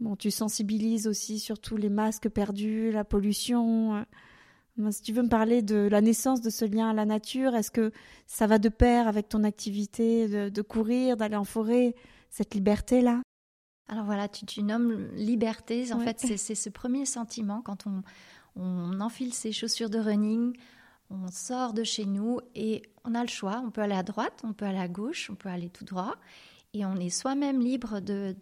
Bon, 0.00 0.16
tu 0.16 0.30
sensibilises 0.30 1.06
aussi 1.06 1.38
sur 1.38 1.58
tous 1.58 1.76
les 1.76 1.88
masques 1.88 2.28
perdus, 2.28 2.92
la 2.92 3.04
pollution. 3.04 4.04
Si 4.90 5.02
tu 5.02 5.12
veux 5.12 5.22
me 5.22 5.28
parler 5.28 5.60
de 5.60 5.88
la 5.90 6.00
naissance 6.00 6.40
de 6.40 6.50
ce 6.50 6.64
lien 6.64 6.88
à 6.88 6.92
la 6.92 7.04
nature, 7.04 7.56
est-ce 7.56 7.72
que 7.72 7.90
ça 8.26 8.46
va 8.46 8.58
de 8.58 8.68
pair 8.68 9.08
avec 9.08 9.28
ton 9.28 9.42
activité 9.42 10.50
de, 10.50 10.62
courir, 10.62 11.16
d'aller 11.16 11.34
en 11.36 11.44
forêt, 11.44 11.96
cette 12.30 12.54
liberté-là? 12.54 13.22
Alors 13.88 14.04
voilà, 14.04 14.28
tu, 14.28 14.62
nommes 14.62 15.08
liberté. 15.14 15.92
En 15.92 15.98
fait, 15.98 16.20
c'est 16.20 16.54
ce 16.54 16.68
premier 16.68 17.04
sentiment 17.04 17.60
quand 17.60 17.86
on, 17.86 18.02
on 18.54 19.00
enfile 19.00 19.32
ses 19.32 19.52
chaussures 19.52 19.90
de 19.90 19.98
running, 19.98 20.56
on 21.10 21.28
sort 21.28 21.72
de 21.72 21.84
chez 21.84 22.04
nous 22.04 22.40
et 22.54 22.82
on 23.04 23.14
a 23.14 23.22
le 23.22 23.28
choix. 23.28 23.62
On 23.64 23.70
peut 23.70 23.80
aller 23.80 23.94
à 23.94 24.02
droite, 24.02 24.42
on 24.44 24.52
peut 24.52 24.66
aller 24.66 24.78
à 24.78 24.88
gauche, 24.88 25.30
on 25.30 25.34
peut 25.34 25.48
aller 25.48 25.70
tout 25.70 25.84
droit. 25.84 26.16
Et 26.74 26.84
on 26.84 26.96
est 26.96 27.08
soi-même 27.08 27.60
libre 27.60 28.00
de, 28.00 28.34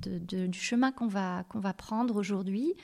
du 0.00 0.58
chemin 0.58 0.92
qu'on 0.92 1.06
va, 1.06 1.44
va 1.54 1.72
prendre 1.72 2.16
aujourd'hui. 2.16 2.74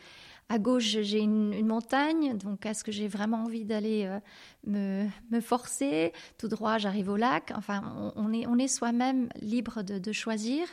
À 0.49 0.61
gauche, 0.61 0.85
j'ai 0.85 1.19
une, 1.19 1.67
montagne, 1.67 2.39
donc 2.39 2.67
est-ce 2.67 2.85
que 2.85 2.93
j'ai 2.93 3.09
vraiment 3.09 3.39
envie 3.45 3.65
d'aller 3.65 4.05
euh, 4.05 4.21
me, 4.65 5.09
me, 5.33 5.41
forcer 5.41 6.13
Tout 6.39 6.47
droit, 6.47 6.79
j'arrive 6.79 7.09
au 7.09 7.17
lac. 7.17 7.53
Enfin, 7.57 8.13
on, 8.15 8.33
est, 8.33 8.47
on 8.47 8.57
est 8.57 8.69
soi-même 8.69 9.29
libre 9.41 9.83
de, 9.83 10.13
choisir. 10.13 10.69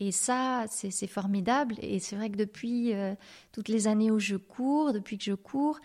Et 0.00 0.12
ça, 0.12 0.66
c'est 0.68 1.06
formidable. 1.06 1.76
Et 1.80 1.98
c'est 1.98 2.14
vrai 2.14 2.28
que 2.28 2.36
depuis 2.36 2.92
euh, 2.92 3.14
toutes 3.52 3.68
les 3.68 3.88
années 3.88 4.10
où 4.10 4.18
je 4.18 4.36
cours, 4.36 4.92
depuis 4.92 5.16
que 5.16 5.24
je 5.24 5.32
cours, 5.32 5.80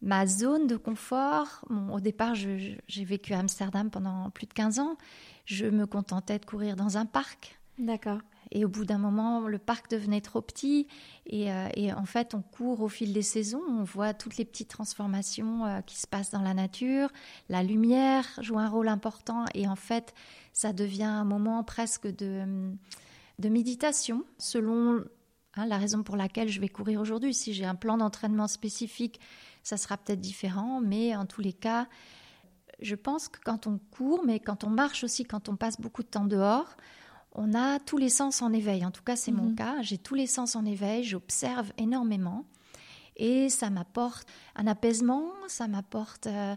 ma 0.00 0.26
zone 0.26 0.66
de 0.66 0.76
confort, 0.76 1.64
au 1.92 2.00
départ, 2.00 2.34
j'ai 2.34 3.04
vécu 3.04 3.32
à 3.32 3.38
Amsterdam 3.38 3.90
pendant 3.90 4.30
plus 4.30 4.48
de 4.48 4.52
15 4.54 4.80
ans, 4.80 4.96
je 5.44 5.66
me 5.66 5.86
contentais 5.86 6.40
de 6.40 6.44
courir 6.44 6.74
dans 6.74 6.98
un 6.98 7.06
parc. 7.06 7.60
D'accord. 7.78 8.18
Et 8.54 8.66
au 8.66 8.68
bout 8.68 8.84
d'un 8.84 8.98
moment, 8.98 9.48
le 9.48 9.58
parc 9.58 9.90
devenait 9.90 10.20
trop 10.20 10.42
petit. 10.42 10.86
Euh, 11.32 11.68
et, 11.74 11.90
en 11.92 12.04
fait, 12.04 12.34
on 12.34 12.42
court 12.42 12.82
au 12.82 12.88
fil 12.88 13.14
des 13.14 13.22
saisons. 13.22 13.62
On 13.66 13.82
voit 13.82 14.12
toutes 14.12 14.36
les 14.36 14.44
petites 14.44 14.68
transformations 14.68 15.64
euh, 15.64 15.80
qui 15.80 15.98
se 15.98 16.06
passent 16.06 16.30
dans 16.30 16.42
la 16.42 16.52
nature. 16.52 17.08
La 17.48 17.62
lumière 17.62 18.26
joue 18.42 18.58
un 18.58 18.68
rôle 18.68 18.88
important. 18.88 19.46
Et 19.54 19.66
en 19.66 19.74
fait, 19.74 20.12
ça 20.52 20.74
devient 20.74 21.04
un 21.04 21.24
moment 21.24 21.64
presque 21.64 22.06
de, 22.06 22.74
de 23.38 23.48
méditation, 23.48 24.22
selon 24.36 25.02
hein, 25.54 25.66
la 25.66 25.78
raison 25.78 26.02
pour 26.02 26.18
laquelle 26.18 26.50
je 26.50 26.60
vais 26.60 26.68
courir 26.68 27.00
aujourd'hui. 27.00 27.32
Si 27.32 27.54
j'ai 27.54 27.64
un 27.64 27.74
plan 27.74 27.96
d'entraînement 27.96 28.48
spécifique, 28.48 29.18
ça 29.62 29.78
sera 29.78 29.96
peut-être 29.96 30.20
différent. 30.20 30.82
Mais 30.82 31.16
en 31.16 31.24
tous 31.24 31.40
les 31.40 31.54
cas, 31.54 31.88
je 32.82 32.96
pense 32.96 33.28
que 33.28 33.38
quand 33.42 33.66
on 33.66 33.78
court, 33.78 34.22
mais 34.26 34.40
quand 34.40 34.62
on 34.62 34.70
marche 34.70 35.04
aussi, 35.04 35.24
quand 35.24 35.48
on 35.48 35.56
passe 35.56 35.80
beaucoup 35.80 36.02
de 36.02 36.08
temps 36.08 36.26
dehors, 36.26 36.76
on 37.34 37.54
a 37.54 37.78
tous 37.78 37.96
les 37.96 38.08
sens 38.08 38.42
en 38.42 38.52
éveil. 38.52 38.84
En 38.84 38.90
tout 38.90 39.02
cas, 39.02 39.16
c'est 39.16 39.32
mon 39.32 39.50
mhm. 39.50 39.54
cas. 39.54 39.82
J'ai 39.82 39.98
tous 39.98 40.14
les 40.14 40.26
sens 40.26 40.56
en 40.56 40.64
éveil, 40.64 41.04
j'observe 41.04 41.72
énormément. 41.78 42.44
Et 43.16 43.48
ça 43.48 43.70
m'apporte 43.70 44.26
un 44.56 44.66
apaisement, 44.66 45.32
ça 45.48 45.68
m'apporte 45.68 46.26
euh, 46.26 46.56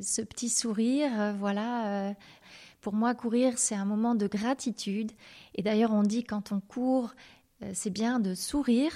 ce 0.00 0.22
petit 0.22 0.48
sourire, 0.48 1.10
euh, 1.20 1.32
voilà, 1.32 2.08
euh, 2.08 2.14
pour 2.80 2.94
moi, 2.94 3.14
courir, 3.14 3.58
c'est 3.58 3.74
un 3.74 3.84
moment 3.84 4.14
de 4.14 4.28
gratitude. 4.28 5.10
Et 5.54 5.62
d'ailleurs, 5.62 5.92
on 5.92 6.02
dit 6.02 6.22
quand 6.22 6.52
on 6.52 6.60
court, 6.60 7.14
c'est 7.72 7.90
bien 7.90 8.20
de 8.20 8.34
sourire, 8.34 8.92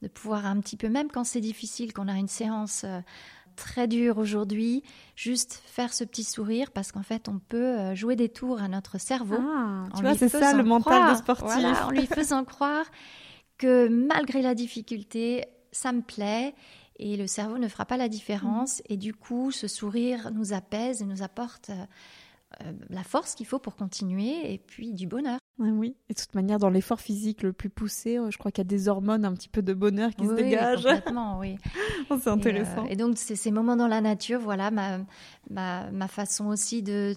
de 0.00 0.08
pouvoir 0.08 0.46
un 0.46 0.58
petit 0.58 0.76
peu, 0.76 0.88
même 0.88 1.08
quand 1.08 1.22
c'est 1.22 1.40
difficile, 1.40 1.92
qu'on 1.92 2.08
a 2.08 2.14
une 2.14 2.26
séance 2.26 2.84
très 3.56 3.88
dure 3.88 4.18
aujourd'hui, 4.18 4.82
juste 5.16 5.62
faire 5.64 5.92
ce 5.92 6.04
petit 6.04 6.24
sourire 6.24 6.70
parce 6.70 6.92
qu'en 6.92 7.02
fait, 7.02 7.28
on 7.28 7.38
peut 7.38 7.78
euh, 7.78 7.94
jouer 7.94 8.16
des 8.16 8.28
tours 8.28 8.60
à 8.60 8.68
notre 8.68 8.98
cerveau. 8.98 9.38
Ah, 9.38 9.88
tu 9.94 10.02
vois, 10.02 10.14
c'est 10.14 10.28
ça 10.28 10.54
le 10.54 10.64
mental 10.64 11.12
de 11.12 11.18
sportif. 11.18 11.82
en 11.84 11.90
lui 11.90 12.06
faisant 12.06 12.44
croire 12.44 12.86
que 13.58 13.88
malgré 13.88 14.42
la 14.42 14.54
difficulté, 14.54 15.44
ça 15.70 15.92
me 15.92 16.02
plaît 16.02 16.54
et 16.96 17.16
le 17.16 17.26
cerveau 17.26 17.58
ne 17.58 17.68
fera 17.68 17.84
pas 17.84 17.96
la 17.96 18.08
différence. 18.08 18.80
Mm. 18.80 18.92
Et 18.92 18.96
du 18.96 19.14
coup, 19.14 19.50
ce 19.50 19.68
sourire 19.68 20.30
nous 20.32 20.52
apaise 20.52 21.02
et 21.02 21.04
nous 21.04 21.22
apporte 21.22 21.70
euh, 21.70 22.72
la 22.90 23.02
force 23.02 23.34
qu'il 23.34 23.46
faut 23.46 23.58
pour 23.58 23.76
continuer 23.76 24.52
et 24.52 24.58
puis 24.58 24.92
du 24.92 25.06
bonheur. 25.06 25.38
Oui, 25.58 25.94
et 26.08 26.14
de 26.14 26.18
toute 26.18 26.34
manière, 26.34 26.58
dans 26.58 26.70
l'effort 26.70 27.00
physique 27.00 27.42
le 27.42 27.52
plus 27.52 27.70
poussé, 27.70 28.18
euh, 28.18 28.30
je 28.30 28.38
crois 28.38 28.50
qu'il 28.50 28.64
y 28.64 28.66
a 28.66 28.68
des 28.68 28.88
hormones 28.88 29.24
un 29.24 29.32
petit 29.34 29.48
peu 29.48 29.62
de 29.62 29.74
bonheur 29.74 30.10
qui 30.14 30.26
se 30.26 30.32
dégagent. 30.32 30.82
Complètement, 30.82 31.38
oui. 31.38 31.56
Oh, 32.10 32.16
c'est 32.20 32.30
intéressant. 32.30 32.86
Et, 32.86 32.96
donc, 32.96 33.16
c'est 33.16 33.36
ces 33.36 33.50
moments 33.50 33.76
dans 33.76 33.86
la 33.86 34.00
nature, 34.00 34.40
voilà, 34.40 34.70
ma, 34.70 34.98
ma, 35.50 35.90
ma 35.90 36.08
façon 36.08 36.46
aussi 36.46 36.82
de 36.82 37.14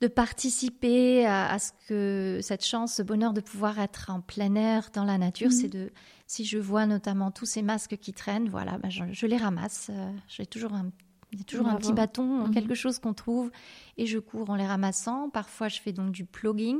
de 0.00 0.06
participer 0.06 1.26
à, 1.26 1.58
ce 1.58 1.72
que 1.88 2.38
cette 2.40 2.64
chance, 2.64 2.94
ce 2.94 3.02
bonheur 3.02 3.32
de 3.32 3.40
pouvoir 3.40 3.80
être 3.80 4.10
en 4.10 4.20
plein 4.20 4.54
air 4.54 4.90
dans 4.92 5.04
la 5.04 5.18
nature, 5.18 5.50
c'est 5.50 5.74
mhm. 5.74 5.86
de 5.86 5.90
si 6.26 6.44
je 6.44 6.58
vois 6.58 6.86
notamment 6.86 7.30
tous 7.30 7.46
ces 7.46 7.62
masques 7.62 7.96
qui 7.96 8.12
traînent, 8.12 8.48
voilà, 8.48 8.78
bah, 8.78 8.90
je, 8.90 9.26
les 9.26 9.36
ramasse. 9.36 9.90
Euh, 9.90 10.12
j'ai 10.28 10.46
toujours 10.46 10.74
un 10.74 10.90
il 11.32 11.38
y 11.38 11.42
a 11.42 11.44
toujours 11.44 11.68
un 11.68 11.74
petit 11.74 11.92
bâton, 11.92 12.46
mhm. 12.46 12.54
quelque 12.54 12.74
chose 12.74 12.98
qu'on 13.00 13.12
trouve, 13.12 13.50
et 13.98 14.06
je 14.06 14.18
cours 14.18 14.48
en 14.48 14.54
les 14.54 14.66
ramassant. 14.66 15.28
Parfois, 15.28 15.68
je 15.68 15.78
fais 15.78 15.92
donc 15.92 16.10
du 16.10 16.24
plugging, 16.24 16.78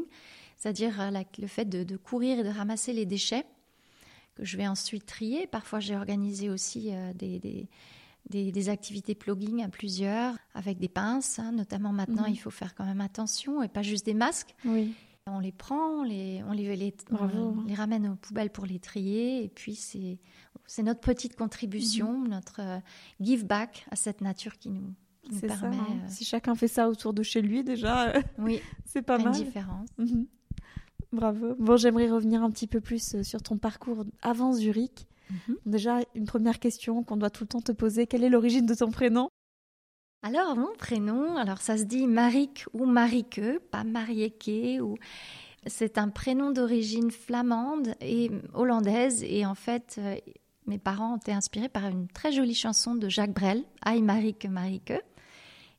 c'est-à-dire 0.58 1.00
euh, 1.00 1.10
le 1.38 1.46
fait 1.46 1.64
de, 1.64 1.96
courir 1.96 2.40
et 2.40 2.42
de 2.42 2.48
ramasser 2.48 2.92
les 2.92 3.06
déchets 3.06 3.46
que 4.34 4.44
je 4.44 4.56
vais 4.56 4.66
ensuite 4.66 5.06
trier. 5.06 5.46
Parfois, 5.46 5.80
j'ai 5.80 5.96
organisé 5.96 6.50
aussi 6.50 6.90
euh, 6.92 7.12
des, 7.14 7.68
des, 8.28 8.68
activités 8.68 9.14
plugging 9.14 9.62
à 9.62 9.68
plusieurs, 9.68 10.36
avec 10.54 10.78
des 10.78 10.88
pinces. 10.88 11.38
Hein. 11.38 11.52
Notamment 11.52 11.92
maintenant, 11.92 12.24
mhm. 12.24 12.34
il 12.34 12.36
faut 12.36 12.50
faire 12.50 12.74
quand 12.74 12.84
même 12.84 13.00
attention, 13.00 13.62
et 13.62 13.68
pas 13.68 13.82
juste 13.82 14.04
des 14.04 14.14
masques. 14.14 14.54
Oui. 14.64 14.92
On 15.30 15.40
les 15.40 15.52
prend, 15.52 16.00
on 16.00 16.02
les, 16.04 16.42
on 16.48 16.52
les, 16.52 16.74
les, 16.74 16.94
les 17.66 17.74
ramène 17.74 18.08
aux 18.08 18.16
poubelles 18.16 18.50
pour 18.50 18.64
les 18.64 18.78
trier, 18.78 19.44
et 19.44 19.48
puis 19.48 19.74
c'est 19.74 20.18
c'est 20.68 20.82
notre 20.82 21.00
petite 21.00 21.34
contribution, 21.34 22.12
mhm. 22.12 22.28
notre 22.28 22.60
euh, 22.60 22.78
give 23.20 23.46
back 23.46 23.86
à 23.90 23.96
cette 23.96 24.20
nature 24.20 24.58
qui 24.58 24.68
nous, 24.68 24.94
permet. 25.40 25.56
Ça, 25.56 25.66
hein. 25.66 25.86
euh, 26.04 26.06
Si 26.08 26.24
chacun 26.24 26.54
fait 26.54 26.68
ça 26.68 26.88
autour 26.88 27.14
de 27.14 27.22
chez 27.22 27.40
lui, 27.40 27.64
déjà, 27.64 28.12
oui, 28.38 28.60
c'est 28.84 29.02
pas 29.02 29.18
mal. 29.18 29.28
Une 29.28 29.44
différence. 29.44 29.88
Mhm. 29.96 30.26
Bravo. 31.12 31.54
Bon, 31.58 31.76
j'aimerais 31.76 32.10
revenir 32.10 32.42
un 32.42 32.50
petit 32.50 32.66
peu 32.66 32.80
plus 32.80 33.22
sur 33.22 33.42
ton 33.42 33.56
parcours 33.56 34.04
avant 34.22 34.52
Zurich. 34.52 35.06
Mhm. 35.30 35.56
Déjà, 35.66 36.00
une 36.14 36.26
première 36.26 36.58
question 36.58 37.02
qu'on 37.02 37.16
doit 37.16 37.30
tout 37.30 37.44
le 37.44 37.48
temps 37.48 37.60
te 37.60 37.72
poser 37.72 38.06
quelle 38.06 38.24
est 38.24 38.28
l'origine 38.28 38.66
de 38.66 38.74
ton 38.74 38.90
prénom? 38.90 39.28
Alors, 40.22 40.56
mon 40.56 40.74
prénom, 40.76 41.36
alors 41.36 41.58
ça 41.58 41.76
se 41.78 41.84
dit 41.84 42.06
Marik 42.06 42.66
ou 42.72 42.86
Marike, 42.86 43.40
pas 43.70 43.84
Marieke 43.84 44.80
ou 44.82 44.96
c'est 45.66 45.98
un 45.98 46.08
prénom 46.08 46.50
d'origine 46.50 47.10
flamande 47.10 47.94
et 48.00 48.30
hollandaise 48.54 49.22
et 49.22 49.46
en 49.46 49.54
fait 49.54 50.00
mes 50.66 50.78
parents 50.78 51.14
ont 51.14 51.16
été 51.16 51.32
inspirés 51.32 51.68
par 51.68 51.86
une 51.86 52.08
très 52.08 52.32
jolie 52.32 52.54
chanson 52.54 52.94
de 52.94 53.08
Jacques 53.08 53.32
Brel, 53.32 53.64
Aïe 53.82 54.02
Marique 54.02 54.46
Marique. 54.46 54.92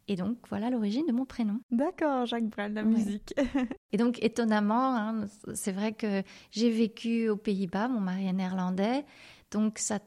Et 0.10 0.16
donc, 0.16 0.38
voilà 0.50 0.72
l'origine 0.72 1.06
de 1.06 1.12
mon 1.12 1.24
prénom. 1.24 1.60
D'accord, 1.70 2.26
Jacques 2.26 2.50
Brel, 2.50 2.74
la 2.74 2.84
musique. 2.84 3.36
et 3.92 3.98
donc, 3.98 4.18
étonnamment, 4.24 4.96
hein, 4.96 5.28
c'est 5.54 5.72
vrai 5.72 5.94
que 5.94 6.24
j'ai 6.50 6.72
vécu 6.72 7.30
aux 7.30 7.38
Pays-Bas, 7.38 7.90
mon 7.90 8.00
mari 8.00 8.26
est 8.26 8.34
néerlandais, 8.34 9.06
donc 9.52 9.78
ça 9.78 10.00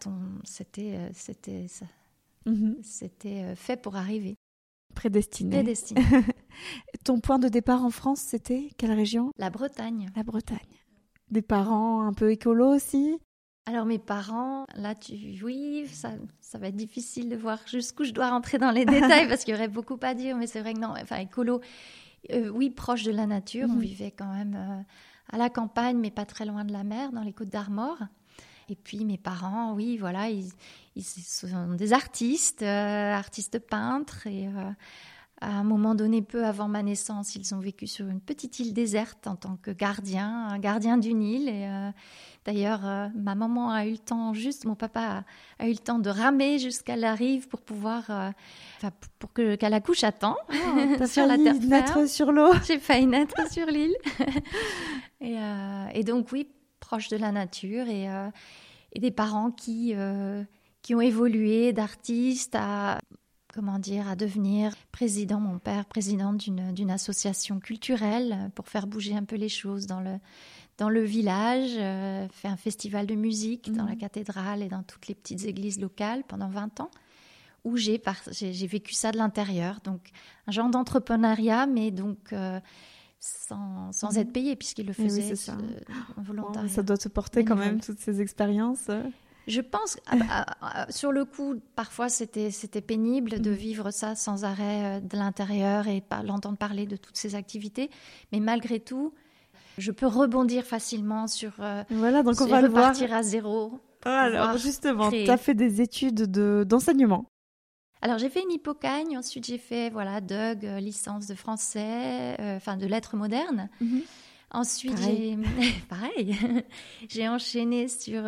c'était 0.43 0.97
euh, 0.97 1.09
c'était 1.13 1.67
mhm. 2.47 2.79
c'était 2.83 3.45
euh, 3.45 3.55
fait 3.55 3.81
pour 3.81 3.95
arriver. 3.95 4.35
Prédestiné. 4.97 5.51
Prédestiné. 5.59 6.03
Ton 7.05 7.21
point 7.21 7.39
de 7.39 7.49
départ 7.49 7.85
en 7.85 7.91
France, 7.91 8.21
c'était 8.21 8.71
quelle 8.77 8.93
région? 8.93 9.31
La 9.39 9.51
Bretagne. 9.51 10.11
La 10.17 10.25
Bretagne. 10.25 10.59
Des 11.31 11.43
parents 11.43 12.03
un 12.03 12.13
peu 12.13 12.33
écolos 12.33 12.75
aussi? 12.75 13.19
Alors 13.67 13.87
mes 13.87 13.99
parents, 13.99 14.67
là 14.75 14.95
tu 14.95 15.15
oui, 15.45 15.87
ça, 15.87 16.11
ça 16.41 16.59
va 16.59 16.69
être 16.69 16.77
difficile 16.77 17.29
de 17.29 17.37
voir 17.37 17.61
jusqu'où 17.67 18.05
je 18.05 18.11
dois 18.11 18.29
rentrer 18.31 18.59
dans 18.59 18.73
les 18.73 18.85
détails 18.87 19.29
parce 19.29 19.45
qu'il 19.45 19.55
y 19.55 19.57
aurait 19.57 19.69
beaucoup 19.69 19.99
à 20.03 20.15
dire, 20.15 20.37
mais 20.37 20.47
c'est 20.47 20.61
vrai 20.61 20.75
que 20.75 20.81
non, 20.81 20.95
enfin 21.01 21.19
écolo, 21.19 21.61
euh, 22.33 22.49
oui, 22.49 22.71
proche 22.71 23.05
de 23.05 23.13
la 23.13 23.27
nature, 23.27 23.69
on 23.71 23.75
mhm. 23.75 23.81
vivait 23.81 24.11
quand 24.11 24.33
même 24.33 24.57
euh, 24.57 24.83
à 25.35 25.39
la 25.39 25.49
campagne, 25.49 25.97
mais 25.99 26.11
pas 26.11 26.25
très 26.25 26.45
loin 26.45 26.65
de 26.65 26.73
la 26.73 26.83
mer, 26.83 27.13
dans 27.13 27.23
les 27.23 27.33
Côtes 27.33 27.51
d'Armor. 27.51 27.99
Et 28.69 28.77
puis 28.77 29.05
mes 29.05 29.19
parents, 29.19 29.75
oui, 29.75 29.97
voilà, 29.97 30.29
ils, 30.29 30.51
ils 30.97 31.05
sont 31.05 31.75
des 31.75 31.93
artistes, 31.93 32.63
euh, 32.63 33.13
artistes 33.13 33.59
peintres 33.59 34.27
et 34.27 34.49
à 35.43 35.51
un 35.51 35.65
moment 35.65 35.97
donné, 35.97 36.23
peu 36.23 36.45
avant 36.45 36.69
ma 36.69 36.85
naissance, 36.85 37.35
ils 37.35 37.53
ont 37.53 37.59
vécu 37.59 37.89
sur 37.89 38.07
une 38.07 38.21
petite 38.21 38.61
île 38.61 38.73
déserte 38.73 39.27
en 39.27 39.35
tant 39.35 39.57
que 39.57 39.73
gardien, 39.73 40.47
un 40.47 40.59
gardien 40.61 40.99
d'une 40.99 41.21
île. 41.21 41.49
Et 41.49 41.67
euh, 41.67 41.91
d'ailleurs, 42.45 42.87
euh, 42.87 43.09
ma 43.17 43.35
maman 43.35 43.71
a 43.71 43.85
eu 43.87 43.93
le 43.93 43.99
temps, 43.99 44.35
juste 44.35 44.67
mon 44.67 44.77
papa 44.77 45.25
a, 45.59 45.67
eu 45.67 45.73
le 45.73 45.79
temps 45.79 45.99
de 45.99 46.11
ramer 46.11 46.61
jusqu'à 46.61 46.95
la 46.95 47.15
rive 47.15 47.49
pour 47.49 47.61
pouvoir, 47.61 48.05
euh, 48.11 48.31
pour 49.19 49.33
que 49.33 49.57
qu'elle 49.57 49.75
accouche 49.75 50.05
à 50.05 50.13
temps 50.13 50.37
oh, 50.49 51.07
sur 51.07 51.27
la 51.27 51.37
terre 51.37 51.59
naître 51.61 52.09
sur 52.09 52.31
l'eau. 52.31 52.53
J'ai 52.67 52.79
failli 52.79 53.07
naître 53.07 53.51
sur 53.51 53.67
l'île. 53.67 53.97
et, 55.21 55.39
et, 55.93 56.05
donc 56.05 56.31
oui, 56.31 56.47
proche 56.79 57.09
de 57.09 57.17
la 57.17 57.33
nature 57.33 57.89
et, 57.89 58.07
et 58.93 59.01
des 59.01 59.11
parents 59.11 59.51
qui 59.51 59.93
qui 60.83 60.97
ont 60.97 61.01
évolué 61.01 61.73
d'artistes 61.73 62.57
à 62.59 62.99
comment 63.53 63.79
dire, 63.79 64.09
à 64.09 64.17
devenir 64.17 64.75
président, 64.91 65.39
mon 65.39 65.59
père, 65.59 65.85
président 65.85 66.33
d'une 66.33 66.91
association 66.91 67.61
culturelle 67.61 68.51
pour 68.55 68.69
faire 68.69 68.87
bouger 68.87 69.15
un 69.15 69.25
peu 69.25 69.37
les 69.37 69.49
choses 69.49 69.87
dans 69.87 70.01
le, 70.01 70.19
dans 70.79 70.89
le 70.89 71.03
village, 71.03 71.73
euh, 71.77 72.27
fait 72.31 72.49
un 72.49 72.57
festival 72.57 73.07
de 73.07 73.15
musique 73.15 73.73
dans 73.73 73.85
la 73.85 73.93
mhm. 73.93 73.99
cathédrale 73.99 74.63
et 74.63 74.69
dans 74.69 74.83
toutes 74.83 75.07
les 75.07 75.15
petites 75.15 75.45
églises 75.45 75.81
locales 75.81 76.25
pendant 76.27 76.49
20 76.49 76.81
ans, 76.81 76.91
où 77.65 77.77
j'ai 77.77 78.01
vécu 78.67 78.95
ça 78.95 79.13
de 79.13 79.19
l'intérieur. 79.19 79.81
Donc, 79.85 80.11
un 80.47 80.53
genre 80.53 80.71
d'entrepreneuriat, 80.71 81.67
mais 81.67 81.91
donc 81.91 82.33
euh, 82.33 82.59
sans, 83.21 83.93
sans, 83.93 84.13
mhm. 84.13 84.19
être 84.19 84.33
payé, 84.33 84.57
puisqu'il 84.57 84.87
le 84.87 84.93
faisait 84.93 85.37
ça. 85.37 85.57
volontairement. 86.17 86.69
ça 86.69 86.83
doit 86.83 86.99
te 86.99 87.09
porter 87.09 87.45
quand 87.45 87.57
même, 87.57 87.81
toutes 87.81 88.01
ces 88.01 88.21
expériences. 88.21 88.89
Je 89.49 89.61
pense, 89.61 89.99
ah 90.07 90.17
bah, 90.17 90.25
ah, 90.29 90.57
ah, 90.61 90.87
sur 90.91 91.11
le 91.11 91.25
coup, 91.25 91.57
parfois 91.75 92.09
c'était 92.09 92.51
c'était 92.51 92.81
pénible 92.81 93.41
de 93.41 93.51
mm. 93.51 93.55
vivre 93.55 93.91
ça 93.91 94.15
sans 94.15 94.45
arrêt 94.45 94.99
euh, 94.99 95.01
de 95.01 95.17
l'intérieur 95.17 95.89
et 95.89 96.01
pas 96.01 96.23
l'entendre 96.23 96.57
parler 96.57 96.87
de 96.87 96.97
toutes 96.97 97.17
ces 97.17 97.35
activités. 97.35 97.91
Mais 98.31 98.41
malgré 98.41 98.79
tout, 98.79 99.13
je 99.79 99.91
peux 99.91 100.07
rebondir 100.07 100.65
facilement 100.65 101.27
sur. 101.27 101.53
Euh, 101.61 101.83
voilà, 101.91 102.23
donc 102.23 102.41
on 102.41 102.47
va 102.47 102.61
repartir 102.61 103.13
à 103.13 103.23
zéro. 103.23 103.81
alors 104.05 104.59
justement, 104.59 105.11
tu 105.11 105.29
as 105.29 105.37
fait 105.37 105.55
des 105.55 105.81
études 105.81 106.23
d'enseignement. 106.65 107.27
alors 108.01 108.19
j'ai 108.19 108.29
fait 108.29 108.43
une 108.43 108.53
hypocagne, 108.53 109.19
ensuite 109.19 109.47
j'ai 109.47 109.59
fait 109.59 109.91
voilà 109.91 110.21
DUG, 110.21 110.65
euh, 110.65 110.79
licence 110.79 111.27
de 111.27 111.35
français, 111.35 112.37
enfin 112.57 112.77
de 112.77 112.87
lettres 112.87 113.17
modernes. 113.17 113.69
Mm-hmm. 113.83 114.03
Ensuite, 114.55 114.99
j'ai 114.99 115.39
pareil, 115.89 116.37
j'ai 117.09 117.27
enchaîné 117.29 117.89
sur. 117.89 118.23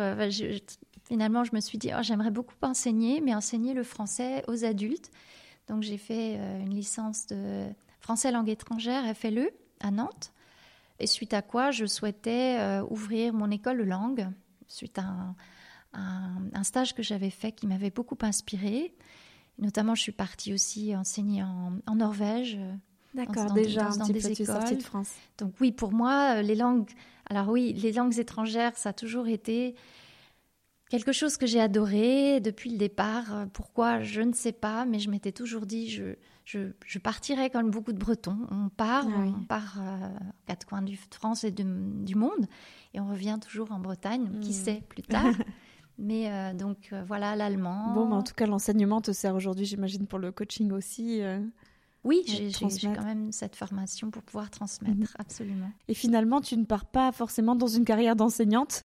Finalement, 1.05 1.43
je 1.43 1.53
me 1.53 1.59
suis 1.59 1.77
dit, 1.77 1.91
oh, 1.95 2.01
j'aimerais 2.01 2.31
beaucoup 2.31 2.55
enseigner, 2.63 3.21
mais 3.21 3.35
enseigner 3.35 3.73
le 3.73 3.83
français 3.83 4.43
aux 4.47 4.65
adultes. 4.65 5.11
Donc, 5.67 5.83
j'ai 5.83 5.97
fait 5.97 6.35
euh, 6.37 6.59
une 6.59 6.73
licence 6.73 7.27
de 7.27 7.67
français 7.99 8.31
langue 8.31 8.49
étrangère, 8.49 9.03
FLE, 9.15 9.51
à 9.79 9.91
Nantes. 9.91 10.33
Et 10.99 11.07
suite 11.07 11.33
à 11.33 11.41
quoi, 11.43 11.69
je 11.71 11.85
souhaitais 11.85 12.57
euh, 12.59 12.83
ouvrir 12.89 13.33
mon 13.33 13.51
école 13.51 13.77
de 13.77 13.83
langue, 13.83 14.27
suite 14.67 14.97
à 14.97 15.35
un, 15.93 16.63
stage 16.63 16.95
que 16.95 17.03
j'avais 17.03 17.29
fait 17.29 17.51
qui 17.51 17.67
m'avait 17.67 17.91
beaucoup 17.91 18.17
inspiré. 18.21 18.95
Notamment, 19.59 19.93
je 19.93 20.01
suis 20.01 20.11
partie 20.11 20.53
aussi 20.53 20.95
enseigner 20.95 21.43
en, 21.43 21.95
Norvège. 21.95 22.57
Euh, 22.59 22.73
D'accord, 23.13 23.53
déjà 23.53 23.83
dans, 23.83 24.01
un 24.01 24.09
des 24.09 24.41
écoles. 24.41 24.77
de 24.77 24.83
France. 24.83 25.11
Donc 25.37 25.53
oui, 25.61 25.71
pour 25.71 25.93
moi, 25.93 26.41
les 26.41 26.55
langues. 26.55 26.89
Alors 27.29 27.49
oui, 27.49 27.73
les 27.73 27.93
langues 27.93 28.17
étrangères, 28.17 28.75
ça 28.75 28.89
a 28.89 28.93
toujours 28.93 29.27
été 29.27 29.75
Quelque 30.89 31.11
chose 31.11 31.37
que 31.37 31.47
j'ai 31.47 31.59
adoré 31.59 32.39
depuis 32.41 32.69
le 32.69 32.77
départ. 32.77 33.33
Euh, 33.33 33.45
pourquoi 33.51 34.01
Je 34.01 34.21
ne 34.21 34.33
sais 34.33 34.51
pas, 34.51 34.85
mais 34.85 34.99
je 34.99 35.09
m'étais 35.09 35.31
toujours 35.31 35.65
dit, 35.65 35.89
je, 35.89 36.15
je, 36.43 36.73
je, 36.85 36.99
partirais 36.99 37.49
comme 37.49 37.71
beaucoup 37.71 37.91
de 37.91 37.97
Bretons. 37.97 38.37
On 38.51 38.69
part, 38.69 39.07
ah 39.07 39.23
on 39.25 39.43
part 39.45 39.77
euh, 39.79 40.09
quatre 40.45 40.67
coins 40.67 40.83
de 40.83 40.91
France 41.11 41.43
et 41.43 41.51
du 41.51 42.15
monde, 42.15 42.45
et 42.93 42.99
on 42.99 43.07
revient 43.07 43.39
toujours 43.41 43.71
en 43.71 43.79
Bretagne. 43.79 44.29
Qui 44.41 44.49
hmm. 44.49 44.53
sait 44.53 44.83
plus 44.87 45.01
tard 45.01 45.33
Mais 45.97 46.29
euh, 46.29 46.53
donc 46.53 46.93
voilà 47.07 47.35
l'allemand. 47.37 47.93
Bon, 47.93 48.05
mais 48.05 48.15
en 48.15 48.23
tout 48.23 48.33
cas, 48.33 48.45
l'enseignement 48.45 49.01
te 49.01 49.11
sert 49.11 49.33
aujourd'hui, 49.33 49.65
j'imagine, 49.65 50.05
pour 50.05 50.19
le 50.19 50.31
coaching 50.31 50.71
aussi. 50.71 51.21
Oui, 52.03 52.21
j'ai 52.27 52.93
quand 52.93 53.03
même 53.03 53.31
cette 53.31 53.55
formation 53.55 54.11
pour 54.11 54.21
pouvoir 54.21 54.51
transmettre, 54.51 54.95
mhm. 54.95 55.07
absolument. 55.17 55.71
Et 55.87 55.95
finalement, 55.95 56.41
tu 56.41 56.55
ne 56.57 56.65
pars 56.65 56.85
pas 56.85 57.11
forcément 57.11 57.55
dans 57.55 57.67
une 57.67 57.85
carrière 57.85 58.15
d'enseignante 58.15 58.83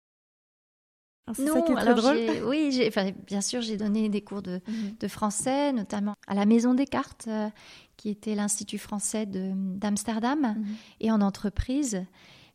non, 1.38 1.54
ça 1.54 1.62
qui 1.62 1.72
est 1.72 1.94
drôle. 1.94 2.16
oui, 2.46 2.84
enfin, 2.86 3.10
bien 3.26 3.40
sûr, 3.40 3.60
j'ai 3.60 3.76
donné 3.76 4.08
des 4.08 4.20
cours 4.20 4.42
de, 4.42 4.60
mhm. 4.68 4.96
de, 5.00 5.08
français, 5.08 5.72
notamment 5.72 6.14
à 6.26 6.34
la 6.34 6.46
Maison 6.46 6.74
des 6.74 6.86
Cartes, 6.86 7.26
euh, 7.28 7.48
qui 7.96 8.10
était 8.10 8.34
l'Institut 8.34 8.78
français 8.78 9.26
d'Amsterdam, 9.26 10.40
mhm. 10.40 10.64
et 11.00 11.10
en 11.10 11.20
entreprise. 11.20 12.04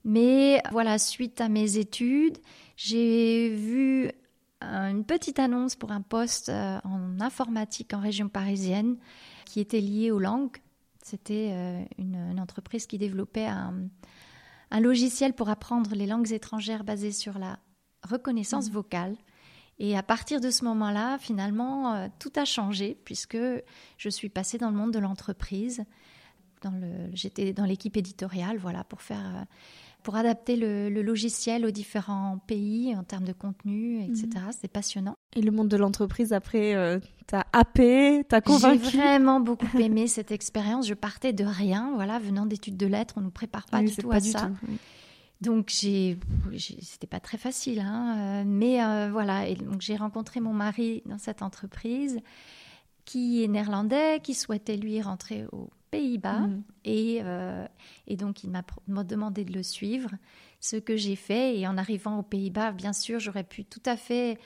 Mais 0.06 0.62
voilà, 0.72 0.98
suite 0.98 1.42
à 1.42 1.50
mes 1.50 1.78
études, 1.78 2.38
j'ai 2.76 3.50
vu 3.50 4.12
une 4.62 5.04
petite 5.06 5.40
annonce 5.40 5.76
pour 5.76 5.92
un 5.92 6.02
poste 6.02 6.50
euh, 6.50 6.80
en 6.84 7.20
informatique 7.20 7.94
en 7.94 8.00
région 8.00 8.30
parisienne 8.30 8.98
qui 9.46 9.60
était 9.60 9.82
lié 9.82 10.12
aux 10.12 10.20
langues. 10.20 10.58
C'était 11.04 11.50
euh, 11.52 11.84
une, 11.98 12.40
entreprise 12.40 12.86
qui 12.86 13.00
développait 13.00 13.48
un, 13.48 13.74
un, 14.70 14.80
logiciel 14.80 15.34
pour 15.34 15.50
apprendre 15.50 15.96
les 15.96 16.06
langues 16.06 16.32
étrangères 16.32 16.84
basé 16.84 17.12
sur 17.12 17.40
la 17.40 17.58
reconnaissance 18.04 18.70
mmh. 18.70 18.74
vocale. 18.74 19.16
Et 19.80 19.98
à 19.98 20.04
partir 20.04 20.42
de 20.42 20.52
ce 20.52 20.64
moment-là, 20.66 21.18
finalement, 21.18 21.94
euh, 21.94 22.08
tout 22.20 22.32
a 22.36 22.46
changé 22.46 22.98
puisque 23.04 23.38
je 23.98 24.10
suis 24.10 24.30
passée 24.30 24.58
dans 24.58 24.70
le 24.70 24.76
monde 24.76 24.94
de 24.94 25.00
l'entreprise. 25.00 25.84
J'étais 27.14 27.54
dans 27.54 27.66
l'équipe 27.66 27.98
éditoriale, 27.98 28.58
voilà, 28.60 28.84
pour 28.84 29.02
faire 29.02 29.48
pour 30.04 30.16
adapter 30.16 30.56
le, 30.56 30.90
logiciel 31.02 31.66
aux 31.66 31.72
différents 31.72 32.40
pays 32.48 32.96
en 32.96 33.04
termes 33.04 33.26
de 33.26 33.34
contenu, 33.34 34.02
etc. 34.04 34.28
Mhm. 34.36 34.52
C'est 34.60 34.68
passionnant. 34.68 35.16
Et 35.36 35.42
le 35.42 35.52
monde 35.52 35.68
de 35.68 35.78
l'entreprise, 35.78 36.34
après, 36.34 36.76
euh, 36.76 37.00
t'as 37.28 37.44
happé, 37.54 38.24
t'as 38.28 38.42
convaincu? 38.42 38.84
J'ai 38.92 38.98
vraiment 38.98 39.40
beaucoup 39.40 39.68
aimé 39.80 40.08
cette 40.08 40.32
expérience. 40.32 40.88
Je 40.88 40.94
partais 40.94 41.34
de 41.34 41.44
rien, 41.44 41.92
voilà, 41.96 42.20
venant 42.20 42.46
d'études 42.46 42.78
de 42.78 42.88
lettres, 42.88 43.16
on 43.18 43.22
ne 43.22 43.26
nous 43.26 43.32
prépare 43.32 43.66
pas 43.68 43.82
du 43.82 43.96
tout 43.96 44.12
à 44.12 44.20
ça. 44.20 44.50
Donc 45.42 45.70
j'ai, 45.70 46.20
c'était 46.82 47.08
pas 47.08 47.20
très 47.20 47.40
facile, 47.40 47.80
hein, 47.80 48.16
euh, 48.18 48.44
mais 48.46 48.84
euh, 48.84 49.10
voilà. 49.12 49.48
Et 49.48 49.56
donc 49.56 49.82
j'ai 49.82 49.96
rencontré 49.96 50.40
mon 50.40 50.54
mari 50.54 51.02
dans 51.08 51.18
cette 51.18 51.42
entreprise, 51.42 52.20
qui 53.06 53.44
est 53.44 53.48
néerlandais, 53.48 54.20
qui 54.22 54.36
souhaitait 54.36 54.78
lui 54.78 55.02
rentrer 55.02 55.46
au 55.52 55.70
Pays-Bas. 55.92 56.40
Mm. 56.40 56.64
Euh, 56.88 57.68
et, 58.08 58.16
donc, 58.16 58.44
il 58.44 58.50
m'a 58.50 59.04
demandé 59.04 59.44
de 59.44 59.54
le 59.54 59.64
suivre, 59.64 60.10
ce 60.60 60.78
que 60.78 60.96
j'ai 60.96 61.16
fait. 61.16 61.60
Et 61.60 61.68
en 61.68 61.78
arrivant 61.78 62.20
aux 62.20 62.24
Pays-Bas, 62.24 62.72
bien 62.72 62.94
sûr, 62.94 63.20
j'aurais 63.20 63.44
pu 63.44 63.66
tout 63.66 63.84
à 63.86 63.98
fait, 63.98 64.40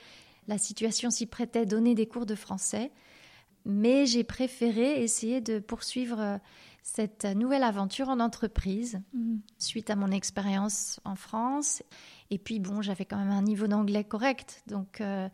la 0.48 0.58
situation 0.58 1.10
s'y 1.10 1.26
prêtait, 1.26 1.66
donner 1.66 1.94
des 1.94 2.06
cours 2.06 2.26
de 2.26 2.34
français. 2.34 2.90
Mais 3.64 4.06
j'ai 4.06 4.24
préféré 4.24 5.02
essayer 5.02 5.40
de 5.40 5.58
poursuivre 5.58 6.38
cette 6.86 7.24
nouvelle 7.24 7.64
aventure 7.64 8.08
en 8.08 8.20
entreprise 8.20 9.00
mm. 9.12 9.38
suite 9.58 9.90
à 9.90 9.96
mon 9.96 10.12
expérience 10.12 11.00
en 11.04 11.16
France. 11.16 11.82
Et 12.30 12.38
puis, 12.38 12.60
bon, 12.60 12.80
j'avais 12.80 13.04
quand 13.04 13.18
même 13.18 13.32
un 13.32 13.42
niveau 13.42 13.66
d'anglais 13.66 14.04
correct. 14.04 14.62
Donc, 14.68 15.00
euh, 15.00 15.28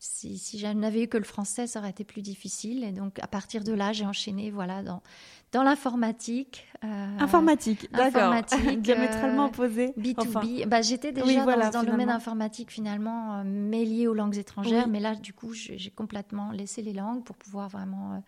si, 0.00 0.36
si 0.36 0.58
je 0.58 0.66
n'avais 0.66 1.04
eu 1.04 1.06
que 1.06 1.16
le 1.16 1.24
français, 1.24 1.68
ça 1.68 1.78
aurait 1.78 1.90
été 1.90 2.02
plus 2.02 2.22
difficile. 2.22 2.82
Et 2.82 2.90
donc, 2.90 3.20
à 3.20 3.28
partir 3.28 3.62
de 3.62 3.72
là, 3.72 3.92
j'ai 3.92 4.04
enchaîné 4.04 4.50
voilà, 4.50 4.82
dans, 4.82 5.00
dans 5.52 5.62
l'informatique. 5.62 6.66
Euh, 6.84 7.18
informatique, 7.18 7.90
d'accord. 7.92 8.34
Diamétralement 8.78 9.46
opposé. 9.46 9.94
B2B. 9.98 10.66
Bah, 10.66 10.82
J'étais 10.82 11.12
déjà 11.12 11.44
dans, 11.70 11.82
le 11.82 11.86
domaine 11.86 12.10
informatique 12.10 12.70
finalement, 12.70 13.38
euh, 13.38 13.42
mais 13.44 13.84
lié 13.84 14.06
aux 14.06 14.14
langues 14.14 14.36
étrangères. 14.36 14.88
Mais 14.88 15.00
là, 15.00 15.14
du 15.14 15.32
coup, 15.32 15.52
j'ai 15.52 15.90
complètement 15.90 16.50
laissé 16.50 16.82
les 16.82 16.92
langues 16.92 17.24
pour 17.24 17.36
pouvoir 17.36 17.68
vraiment 17.68 18.14
euh, 18.14 18.18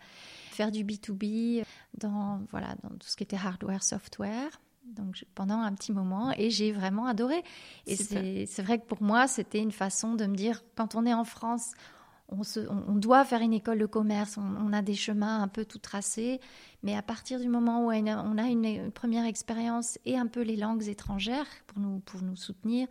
faire 0.51 0.71
du 0.71 0.83
B2B 0.83 1.63
dans, 1.97 2.41
voilà, 2.51 2.75
dans 2.83 2.89
tout 2.89 3.07
ce 3.07 3.15
qui 3.15 3.23
était 3.23 3.37
hardware, 3.37 3.83
software 3.83 4.59
donc 4.95 5.23
pendant 5.35 5.59
un 5.59 5.71
petit 5.73 5.91
moment 5.91 6.33
et 6.35 6.49
j'ai 6.49 6.71
vraiment 6.71 7.05
adoré. 7.05 7.43
Et 7.85 7.95
c'est 7.95 8.61
vrai 8.63 8.79
que 8.79 8.85
pour 8.85 9.03
moi, 9.03 9.27
c'était 9.27 9.59
une 9.59 9.71
façon 9.71 10.15
de 10.15 10.25
me 10.25 10.35
dire, 10.35 10.63
quand 10.75 10.95
on 10.95 11.05
est 11.05 11.13
en 11.13 11.25
France, 11.25 11.73
on, 12.31 12.43
se, 12.43 12.59
on, 12.69 12.95
doit 12.95 13.25
faire 13.25 13.41
une 13.41 13.53
école 13.53 13.79
de 13.79 13.85
commerce, 13.85 14.37
on, 14.37 14.73
a 14.73 14.81
des 14.81 14.95
chemins 14.95 15.41
un 15.41 15.47
peu 15.47 15.65
tout 15.65 15.79
tracés, 15.79 16.39
mais 16.83 16.95
à 16.95 17.01
partir 17.01 17.39
du 17.39 17.49
moment 17.49 17.85
où 17.85 17.91
on 17.91 18.37
a 18.37 18.47
une, 18.47 18.91
première 18.91 19.25
expérience 19.25 19.97
et 20.05 20.17
un 20.17 20.27
peu 20.27 20.41
les 20.41 20.55
langues 20.55 20.87
étrangères 20.87 21.47
pour 21.67 21.79
nous, 21.79 21.99
pour 21.99 22.21
nous 22.21 22.35
soutenir, 22.35 22.87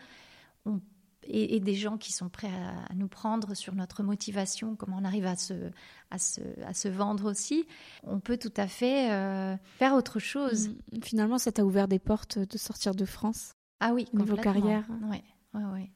et, 1.25 1.61
des 1.61 1.75
gens 1.75 1.99
qui 1.99 2.13
sont 2.13 2.29
prêts 2.29 2.51
à, 2.51 2.95
nous 2.95 3.09
prendre 3.09 3.55
sur 3.55 3.75
notre 3.75 4.03
motivation, 4.03 4.77
comment 4.77 4.99
on 5.01 5.05
arrive 5.05 5.27
à 5.27 5.37
se, 5.37 5.71
à 6.11 6.19
se, 6.19 6.41
à 6.65 6.73
se 6.75 6.89
vendre 6.89 7.31
aussi, 7.31 7.67
on 8.03 8.21
peut 8.21 8.39
tout 8.39 8.55
à 8.57 8.67
fait 8.67 9.13
euh, 9.13 9.57
faire 9.79 9.95
autre 9.95 10.19
chose. 10.19 10.69
Mmh. 10.69 11.03
Finalement, 11.03 11.39
ça 11.39 11.53
t'a 11.53 11.65
ouvert 11.65 11.89
des 11.89 11.99
portes 11.99 12.39
de 12.39 12.59
sortir 12.59 12.95
de 12.95 13.05
France 13.05 13.53
Ah 13.81 13.93
oui, 13.93 14.07
niveau 14.15 14.37
carrière. 14.37 14.85
Oui, 15.03 15.23
oui, 15.55 15.63
oui. 15.75 15.91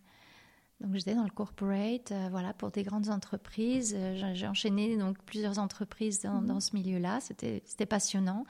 Donc 0.82 0.96
j'étais 0.96 1.14
dans 1.14 1.24
le 1.24 1.30
corporate, 1.30 2.10
euh, 2.10 2.28
voilà, 2.30 2.52
pour 2.54 2.70
des 2.70 2.82
grandes 2.82 3.08
entreprises. 3.08 3.94
Euh, 3.96 4.32
j'ai 4.34 4.48
enchaîné 4.48 4.96
donc 4.96 5.16
plusieurs 5.24 5.58
entreprises 5.58 6.22
dans, 6.22 6.40
mhm. 6.40 6.60
ce 6.60 6.74
milieu-là. 6.74 7.20
C'était 7.20 7.86
passionnant. 7.86 8.44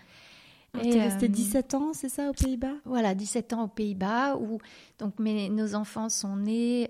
Tu 0.81 0.88
es 0.88 1.03
resté 1.03 1.29
17 1.29 1.75
ans, 1.75 1.92
c'est 1.92 2.09
ça, 2.09 2.31
aux 2.31 2.33
Pays-Bas? 2.33 2.77
Voilà, 2.87 3.14
17 3.14 3.53
ans 3.53 3.64
aux 3.64 3.68
Pays-Bas, 3.68 4.37
où 4.38 4.57
donc 4.99 5.18
mes, 5.18 5.51
nos 5.51 5.75
enfants 5.75 6.09
sont 6.09 6.37
nés. 6.37 6.88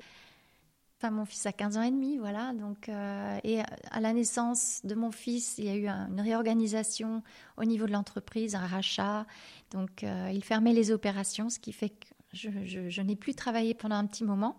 Enfin, 0.98 1.11
mon 1.11 1.24
fils 1.24 1.46
a 1.46 1.52
15 1.52 1.78
ans 1.78 1.83
et 1.83 1.90
demi, 1.90 2.16
voilà. 2.18 2.52
Donc, 2.52 2.88
euh, 2.88 3.40
et 3.42 3.59
à 3.90 4.00
la 4.00 4.12
naissance 4.12 4.83
de 4.85 4.94
mon 4.94 5.11
fils, 5.11 5.59
il 5.59 5.64
y 5.64 5.68
a 5.68 5.74
eu 5.74 5.88
une 5.88 6.20
réorganisation 6.20 7.24
au 7.57 7.64
niveau 7.64 7.87
de 7.87 7.92
l'entreprise, 7.92 8.55
un 8.55 8.64
rachat. 8.64 9.26
Donc, 9.72 10.05
il 10.05 10.44
fermait 10.44 10.74
les 10.74 10.92
opérations, 10.92 11.50
ce 11.50 11.59
qui 11.59 11.72
fait 11.72 11.88
que 11.88 12.07
je, 12.33 12.50
je 12.88 13.02
n'ai 13.02 13.16
plus 13.16 13.35
travaillé 13.35 13.74
pendant 13.74 13.96
un 13.96 14.07
petit 14.07 14.22
moment. 14.22 14.57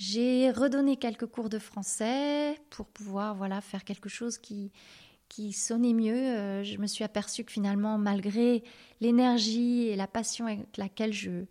J'ai 0.00 0.50
redonné 0.50 0.96
quelques 0.96 1.26
cours 1.26 1.50
de 1.50 1.58
français 1.58 2.58
pour 2.70 2.86
pouvoir 2.86 3.34
voilà 3.34 3.60
faire 3.60 3.84
quelque 3.84 4.08
chose 4.08 4.38
qui 4.38 4.72
qui 5.28 5.52
sonnait 5.52 5.92
mieux. 5.92 6.14
Euh, 6.14 6.64
je 6.64 6.78
me 6.78 6.86
suis 6.86 7.04
aperçue 7.04 7.44
que 7.44 7.52
finalement, 7.52 7.98
malgré 7.98 8.64
l'énergie 9.02 9.88
et 9.88 9.96
la 9.96 10.06
passion 10.06 10.46
avec 10.46 10.74
laquelle 10.78 11.12
je 11.12 11.44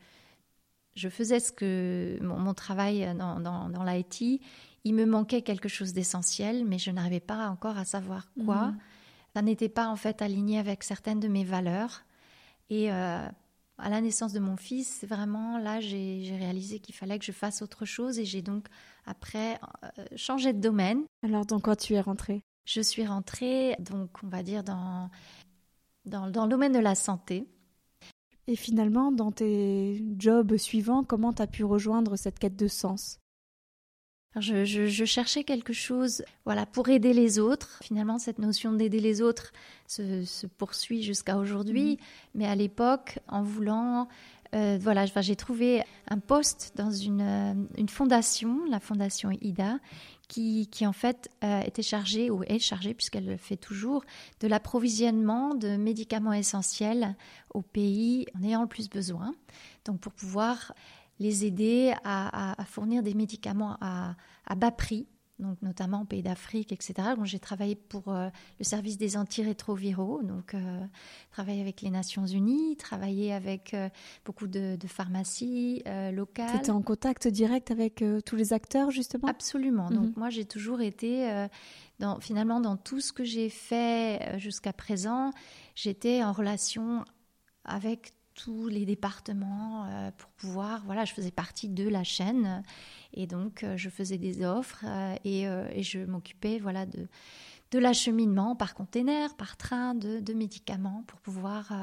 je 0.96 1.10
faisais 1.10 1.40
ce 1.40 1.52
que 1.52 2.18
mon, 2.24 2.56
travail 2.56 3.16
dans, 3.16 3.40
dans, 3.40 3.70
dans 3.70 3.84
l'IT, 3.84 4.42
il 4.84 4.96
me 4.96 5.06
manquait 5.06 5.44
quelque 5.44 5.70
chose 5.70 5.94
d'essentiel, 5.94 6.66
mais 6.66 6.80
je 6.80 6.90
n'arrivais 6.90 7.20
pas 7.20 7.50
encore 7.50 7.78
à 7.78 7.86
savoir 7.86 8.32
quoi. 8.44 8.70
Mhm. 8.70 8.80
Ça 9.36 9.42
n'était 9.44 9.70
pas 9.70 9.88
en 9.90 9.96
fait 9.96 10.24
aligné 10.24 10.58
avec 10.58 10.84
certaines 10.84 11.20
de 11.20 11.28
mes 11.28 11.44
valeurs. 11.44 12.04
Et 12.72 12.92
euh, 12.92 13.28
à 13.80 13.90
la 13.90 14.02
naissance 14.02 14.34
de 14.34 14.40
mon 14.40 14.58
fils, 14.58 15.06
vraiment 15.08 15.58
là, 15.58 15.80
j'ai 15.80 16.36
réalisé 16.38 16.80
qu'il 16.80 16.96
fallait 16.96 17.20
que 17.20 17.26
je 17.26 17.32
fasse 17.32 17.62
autre 17.62 17.86
chose 17.86 18.20
et 18.20 18.26
j'ai 18.26 18.42
donc 18.42 18.68
après 19.06 19.60
euh, 19.84 20.06
changé 20.16 20.54
de 20.54 20.60
domaine. 20.60 21.04
Alors, 21.24 21.46
dans 21.46 21.60
quoi 21.60 21.76
tu 21.76 21.94
es 21.94 22.02
rentrée? 22.02 22.42
Je 22.66 22.82
suis 22.82 23.06
rentrée, 23.06 23.76
donc 23.80 24.10
on 24.24 24.28
va 24.28 24.44
dire, 24.44 24.64
dans, 24.64 25.10
dans, 26.06 26.30
dans 26.30 26.44
le 26.44 26.50
domaine 26.50 26.74
de 26.74 26.80
la 26.80 26.96
santé. 26.96 27.48
Et 28.48 28.56
finalement, 28.56 29.12
dans 29.12 29.32
tes 29.32 30.04
jobs 30.18 30.58
suivants, 30.58 31.04
comment 31.04 31.34
tu 31.34 31.42
as 31.42 31.48
pu 31.48 31.64
rejoindre 31.64 32.16
cette 32.16 32.40
quête 32.40 32.56
de 32.56 32.68
sens? 32.68 33.20
Je, 34.36 34.64
je, 34.64 35.06
cherchais 35.06 35.44
quelque 35.44 35.74
chose 35.74 36.24
voilà, 36.46 36.66
pour 36.66 36.90
aider 36.90 37.14
les 37.14 37.40
autres. 37.40 37.80
Finalement, 37.84 38.20
cette 38.20 38.40
notion 38.40 38.74
d'aider 38.74 39.00
les 39.00 39.22
autres 39.22 39.52
se, 39.88 40.24
se 40.24 40.46
poursuit 40.46 41.02
jusqu'à 41.02 41.38
aujourd'hui. 41.38 41.94
Mm-hmm. 41.94 42.30
Mais 42.36 42.46
à 42.46 42.56
l'époque, 42.56 43.20
en 43.28 43.44
voulant... 43.44 44.08
Euh, 44.56 44.80
voilà, 44.82 45.06
j'ai 45.06 45.36
trouvé 45.36 45.84
un 46.08 46.18
poste 46.18 46.72
dans 46.76 46.90
une, 46.90 47.22
euh, 47.22 47.54
une, 47.78 47.88
fondation, 47.88 48.66
la 48.68 48.80
fondation 48.80 49.30
IDA, 49.30 49.78
qui, 50.28 50.68
qui 50.72 50.88
en 50.88 50.94
fait 50.94 51.30
euh, 51.44 51.62
était 51.62 51.84
chargée, 51.84 52.32
ou 52.32 52.44
est 52.44 52.58
chargée, 52.58 52.96
puisqu'elle 52.96 53.28
le 53.28 53.38
fait 53.38 53.58
toujours, 53.58 54.04
de 54.40 54.48
l'approvisionnement 54.48 55.54
de 55.54 55.78
médicaments 55.78 56.34
essentiels 56.34 57.16
au 57.54 57.62
pays 57.62 58.26
en 58.36 58.44
ayant 58.44 58.62
le 58.62 58.68
plus 58.68 58.90
besoin. 58.90 59.36
Donc 59.86 60.00
pour 60.00 60.14
pouvoir 60.14 60.74
les 61.20 61.46
aider 61.46 61.94
à, 62.04 62.56
fournir 62.66 63.04
des 63.04 63.14
médicaments 63.14 63.78
à, 63.82 64.16
bas 64.56 64.72
prix, 64.72 65.08
donc 65.38 65.62
notamment 65.62 66.00
en 66.00 66.06
pays 66.06 66.22
d'Afrique, 66.22 66.72
etc. 66.74 66.94
Donc 67.16 67.26
j'ai 67.26 67.40
travaillé 67.40 67.76
pour 67.76 68.10
euh, 68.10 68.30
le 68.60 68.66
service 68.66 68.98
des 68.98 69.16
antirétroviraux, 69.16 70.22
donc 70.22 70.54
euh, 70.54 70.86
travaillé 71.32 71.62
avec 71.62 71.82
les 71.82 71.90
Nations 71.90 72.26
Unies, 72.26 72.76
travaillé 72.76 73.34
avec 73.34 73.74
euh, 73.74 73.90
beaucoup 74.26 74.48
de, 74.48 74.78
pharmacies 74.88 75.84
locales. 76.12 76.52
Tu 76.52 76.58
étais 76.58 76.72
en 76.72 76.82
contact 76.82 77.28
direct 77.28 77.72
avec 77.72 78.04
tous 78.26 78.36
les 78.36 78.54
acteurs 78.54 78.92
justement? 78.92 79.28
Absolument. 79.28 79.90
Donc 79.90 80.08
mhm. 80.08 80.14
moi 80.18 80.30
j'ai 80.30 80.46
toujours 80.46 80.82
été, 80.82 81.48
dans, 82.00 82.20
finalement 82.20 82.60
dans 82.60 82.76
tout 82.76 83.02
ce 83.02 83.14
que 83.14 83.24
j'ai 83.24 83.50
fait 83.50 84.38
jusqu'à 84.40 84.74
présent, 84.74 85.32
j'étais 85.76 86.24
en 86.24 86.32
relation 86.32 87.06
avec 87.66 88.14
tous 88.44 88.68
les 88.68 88.86
départements 88.86 89.86
euh, 89.86 90.12
pour 90.18 90.30
pouvoir, 90.32 90.84
voilà, 90.86 91.04
je 91.04 91.14
faisais 91.14 91.32
partie 91.32 91.68
de 91.68 91.88
la 91.88 92.04
chaîne 92.04 92.64
et 93.14 93.28
donc 93.28 93.64
euh, 93.64 93.76
je 93.76 93.90
faisais 93.90 94.18
des 94.18 94.46
offres 94.46 94.84
euh, 94.86 95.16
et, 95.26 95.44
et, 95.44 95.84
je 95.84 96.00
m'occupais, 96.00 96.60
voilà, 96.60 96.86
de, 96.86 97.08
de 97.72 97.80
l'acheminement 97.80 98.56
par 98.56 98.76
container, 98.76 99.36
par 99.36 99.58
train 99.58 99.94
de, 99.94 100.34
médicaments 100.34 101.04
pour 101.08 101.20
pouvoir 101.20 101.74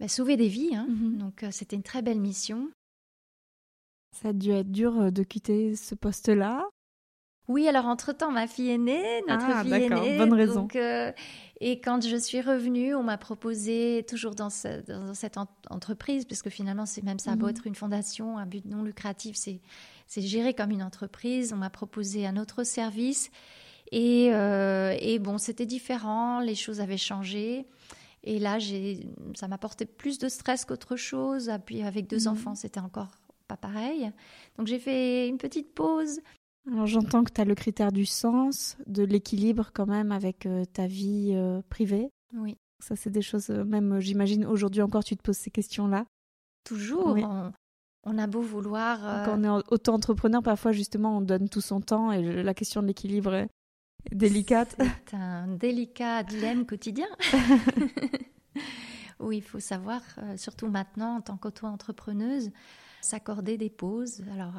bah, 0.00 0.08
sauver 0.08 0.36
des 0.36 0.48
vies. 0.48 0.74
Hein. 0.74 0.86
Mhm. 0.88 1.18
Donc 1.18 1.44
c'était 1.50 1.76
une 1.76 1.82
très 1.82 2.02
belle 2.02 2.20
mission. 2.20 2.70
Ça 4.12 4.28
a 4.28 4.32
dû 4.32 4.50
être 4.50 4.72
dur 4.72 5.12
de 5.12 5.22
quitter 5.22 5.76
ce 5.76 5.94
poste-là. 5.94 6.66
Oui, 7.48 7.68
alors 7.68 7.86
entre-temps, 7.86 8.32
ma 8.32 8.46
fille 8.46 8.70
est 8.70 8.78
née, 8.78 9.22
notre 9.28 9.46
ah, 9.48 9.62
fille 9.62 9.72
est 9.72 9.88
née. 9.88 10.18
bonne 10.18 10.32
raison. 10.32 10.66
Euh, 10.74 11.12
et 11.60 11.80
quand 11.80 12.04
je 12.06 12.16
suis 12.16 12.40
revenue, 12.40 12.94
on 12.94 13.04
m'a 13.04 13.18
proposé, 13.18 14.04
toujours 14.08 14.34
dans, 14.34 14.48
dans 14.88 15.14
cette 15.14 15.38
entreprise, 15.70 16.24
parce 16.24 16.42
que 16.42 16.50
finalement, 16.50 16.86
c'est 16.86 17.04
même 17.04 17.20
ça, 17.20 17.34
mmh. 17.34 17.38
beau 17.38 17.48
être 17.48 17.66
une 17.66 17.76
fondation, 17.76 18.36
un 18.36 18.46
but 18.46 18.64
non 18.64 18.82
lucratif, 18.82 19.36
c'est 19.36 19.60
géré 20.20 20.54
comme 20.54 20.70
une 20.70 20.82
entreprise. 20.82 21.52
On 21.52 21.56
m'a 21.56 21.70
proposé 21.70 22.26
un 22.26 22.36
autre 22.36 22.64
service. 22.64 23.30
Et, 23.92 24.30
euh, 24.32 24.96
et 24.98 25.20
bon, 25.20 25.38
c'était 25.38 25.66
différent, 25.66 26.40
les 26.40 26.56
choses 26.56 26.80
avaient 26.80 26.96
changé. 26.96 27.66
Et 28.24 28.40
là, 28.40 28.58
ça 29.34 29.46
m'apportait 29.46 29.86
plus 29.86 30.18
de 30.18 30.28
stress 30.28 30.64
qu'autre 30.64 30.96
chose. 30.96 31.50
Puis 31.64 31.82
avec 31.82 32.08
deux 32.08 32.24
mmh. 32.24 32.32
enfants, 32.32 32.54
c'était 32.56 32.80
encore 32.80 33.12
pas 33.46 33.56
pareil. 33.56 34.10
Donc 34.58 34.66
j'ai 34.66 34.80
fait 34.80 35.28
une 35.28 35.38
petite 35.38 35.72
pause. 35.74 36.20
Alors 36.70 36.86
j'entends 36.86 37.22
que 37.22 37.32
tu 37.32 37.40
as 37.40 37.44
le 37.44 37.54
critère 37.54 37.92
du 37.92 38.06
sens, 38.06 38.76
de 38.86 39.04
l'équilibre 39.04 39.70
quand 39.72 39.86
même 39.86 40.10
avec 40.10 40.46
euh, 40.46 40.64
ta 40.64 40.86
vie 40.86 41.30
euh, 41.32 41.62
privée. 41.68 42.10
Oui. 42.34 42.56
Ça 42.80 42.96
c'est 42.96 43.10
des 43.10 43.22
choses, 43.22 43.50
euh, 43.50 43.64
même 43.64 44.00
j'imagine 44.00 44.44
aujourd'hui 44.44 44.82
encore 44.82 45.04
tu 45.04 45.16
te 45.16 45.22
poses 45.22 45.36
ces 45.36 45.50
questions-là. 45.50 46.06
Toujours. 46.64 47.16
On, 48.08 48.18
a 48.18 48.26
beau 48.28 48.40
vouloir... 48.40 49.24
Quand 49.24 49.38
on 49.38 49.44
est 49.44 49.64
auto-entrepreneur, 49.72 50.42
parfois 50.42 50.72
justement 50.72 51.18
on 51.18 51.20
donne 51.20 51.48
tout 51.48 51.60
son 51.60 51.80
temps 51.80 52.12
et 52.12 52.42
la 52.42 52.54
question 52.54 52.82
de 52.82 52.86
l'équilibre 52.88 53.34
est 53.34 53.48
délicate. 54.12 54.76
C'est 55.08 55.16
un 55.16 55.48
délicat 55.48 56.22
dilemme 56.24 56.66
quotidien. 56.66 57.06
oui, 59.20 59.38
il 59.38 59.42
faut 59.42 59.60
savoir, 59.60 60.02
surtout 60.36 60.68
maintenant 60.68 61.16
en 61.16 61.20
tant 61.20 61.36
qu'auto-entrepreneuse, 61.36 62.50
s'accorder 63.00 63.58
des 63.58 63.70
pauses. 63.70 64.22
Alors 64.32 64.54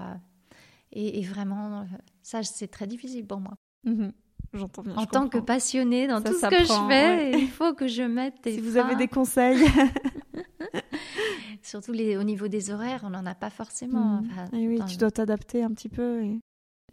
et, 0.92 1.22
vraiment, 1.24 1.86
ça, 2.22 2.44
c'est 2.44 2.68
très 2.68 2.88
difficile 2.88 3.26
pour 3.26 3.40
moi. 3.40 3.54
Mhm. 3.84 4.12
J'entends 4.54 4.82
bien. 4.82 4.96
En 4.96 5.06
tant 5.06 5.28
que 5.28 5.38
passionnée 5.38 6.08
dans 6.08 6.22
tout 6.22 6.34
ce 6.34 6.48
que 6.48 6.64
je 6.64 6.88
fais, 6.88 7.40
il 7.40 7.50
faut 7.50 7.74
que 7.74 7.88
je 7.88 8.04
mette 8.04 8.44
des 8.44 8.54
Si 8.54 8.62
vous 8.62 8.78
avez 8.78 8.96
des 8.96 9.08
conseils. 9.08 9.68
Surtout 11.62 11.92
les, 11.92 12.16
au 12.16 12.24
niveau 12.24 12.48
des 12.48 12.72
horaires, 12.72 13.02
on 13.04 13.10
n'en 13.10 13.26
a 13.26 13.36
pas 13.36 13.50
forcément. 13.50 14.22
Mhm. 14.22 14.50
oui, 14.54 14.80
tu 14.88 14.98
dois 14.98 15.12
t'adapter 15.12 15.64
un 15.64 15.72
petit 15.72 15.90
peu. 15.90 16.24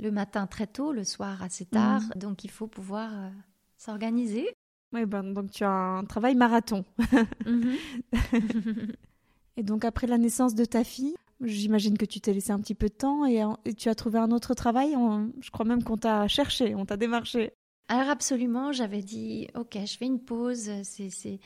Le 0.00 0.10
matin 0.10 0.48
très 0.48 0.66
tôt, 0.66 0.92
le 0.92 1.04
soir 1.04 1.42
assez 1.42 1.64
tard. 1.64 2.02
Mhm. 2.02 2.20
Donc 2.20 2.44
il 2.44 2.50
faut 2.50 2.66
pouvoir 2.66 3.10
euh, 3.12 3.30
s'organiser. 3.76 4.48
Oui, 4.92 5.06
ben, 5.06 5.32
donc 5.32 5.50
tu 5.50 5.64
as 5.64 5.70
un 5.70 6.04
travail 6.04 6.34
marathon. 6.34 6.84
et 9.56 9.62
donc 9.62 9.84
après 9.84 10.06
la 10.06 10.18
naissance 10.18 10.54
de 10.54 10.64
ta 10.64 10.84
fille, 10.84 11.14
J'imagine 11.40 11.98
que 11.98 12.04
tu 12.04 12.20
t'es 12.20 12.32
laissé 12.32 12.52
un 12.52 12.60
petit 12.60 12.74
peu 12.74 12.88
de 12.88 12.94
temps 12.94 13.26
et, 13.26 13.42
tu 13.74 13.88
as 13.88 13.94
trouvé 13.94 14.18
un 14.18 14.30
autre 14.30 14.54
travail. 14.54 14.94
je 15.40 15.50
crois 15.50 15.66
même 15.66 15.82
qu'on 15.82 15.96
t'a 15.96 16.28
cherché, 16.28 16.74
on 16.74 16.86
t'a 16.86 16.96
démarché. 16.96 17.52
Alors 17.88 18.08
absolument, 18.08 18.72
j'avais 18.72 19.02
dit, 19.02 19.48
ok, 19.54 19.76
je 19.84 19.96
fais 19.96 20.06
une 20.06 20.20
pause. 20.20 20.70
C'est, 20.84 21.40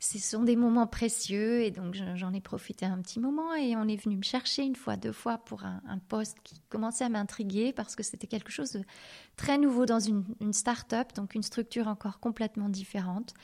ce 0.00 0.18
sont 0.18 0.44
des 0.44 0.54
moments 0.54 0.86
précieux 0.86 1.62
et 1.62 1.72
donc 1.72 1.96
j'en 2.14 2.32
ai 2.32 2.40
profité 2.40 2.86
un 2.86 2.98
petit 2.98 3.18
moment 3.18 3.54
et 3.54 3.74
on 3.76 3.88
est 3.88 3.96
venu 3.96 4.16
me 4.16 4.22
chercher 4.22 4.62
une 4.62 4.76
fois, 4.76 4.96
deux 4.96 5.12
fois 5.12 5.38
pour 5.38 5.64
un, 5.64 5.98
poste 6.08 6.38
qui 6.44 6.60
commençait 6.68 7.04
à 7.04 7.08
m'intriguer 7.08 7.72
parce 7.72 7.96
que 7.96 8.04
c'était 8.04 8.28
quelque 8.28 8.52
chose 8.52 8.72
de 8.72 8.84
très 9.36 9.58
nouveau 9.58 9.86
dans 9.86 9.98
une, 9.98 10.24
start-up, 10.52 11.08
donc 11.16 11.34
une 11.34 11.42
structure 11.42 11.88
encore 11.88 12.20
complètement 12.20 12.68
différente 12.68 13.34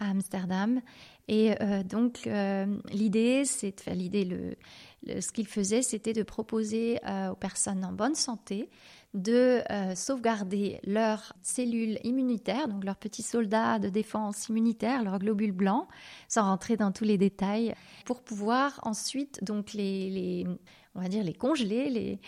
à 0.00 0.10
Amsterdam. 0.10 0.80
Et 1.28 1.54
euh, 1.62 1.84
donc 1.84 2.26
euh, 2.26 2.66
l'idée, 2.92 3.44
c'est, 3.44 3.74
enfin, 3.80 3.94
l'idée, 3.94 4.24
le, 4.24 5.20
ce 5.20 5.30
qu'il 5.30 5.46
faisait, 5.46 5.82
c'était 5.82 6.12
de 6.12 6.24
proposer 6.24 6.98
euh, 7.06 7.30
aux 7.30 7.36
personnes 7.36 7.84
en 7.84 7.92
bonne 7.92 8.16
santé 8.16 8.68
de 9.14 9.62
euh, 9.70 9.94
sauvegarder 9.94 10.80
leurs 10.84 11.32
cellules 11.42 11.98
immunitaires, 12.04 12.68
donc 12.68 12.84
leurs 12.84 12.96
petits 12.96 13.22
soldats 13.22 13.78
de 13.78 13.88
défense 13.88 14.48
immunitaire, 14.48 15.02
leurs 15.02 15.18
globules 15.18 15.52
blancs, 15.52 15.88
sans 16.28 16.42
rentrer 16.42 16.76
dans 16.76 16.92
tous 16.92 17.04
les 17.04 17.18
détails, 17.18 17.74
pour 18.04 18.22
pouvoir 18.22 18.78
ensuite 18.82 19.42
donc 19.42 19.72
les, 19.72 20.46
on 20.94 21.00
va 21.00 21.08
dire 21.08 21.24
les 21.24 21.34
congeler, 21.34 21.90
les 21.90 22.20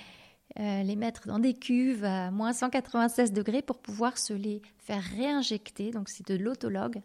euh, 0.60 0.82
les 0.82 0.96
mettre 0.96 1.26
dans 1.26 1.38
des 1.38 1.54
cuves 1.54 2.04
à 2.04 2.30
moins 2.30 2.52
196 2.52 3.32
degrés 3.32 3.62
pour 3.62 3.78
pouvoir 3.78 4.18
se 4.18 4.34
les 4.34 4.60
faire 4.76 5.02
réinjecter. 5.02 5.92
Donc 5.92 6.10
c'est 6.10 6.28
de 6.28 6.34
l'autologue 6.34 7.00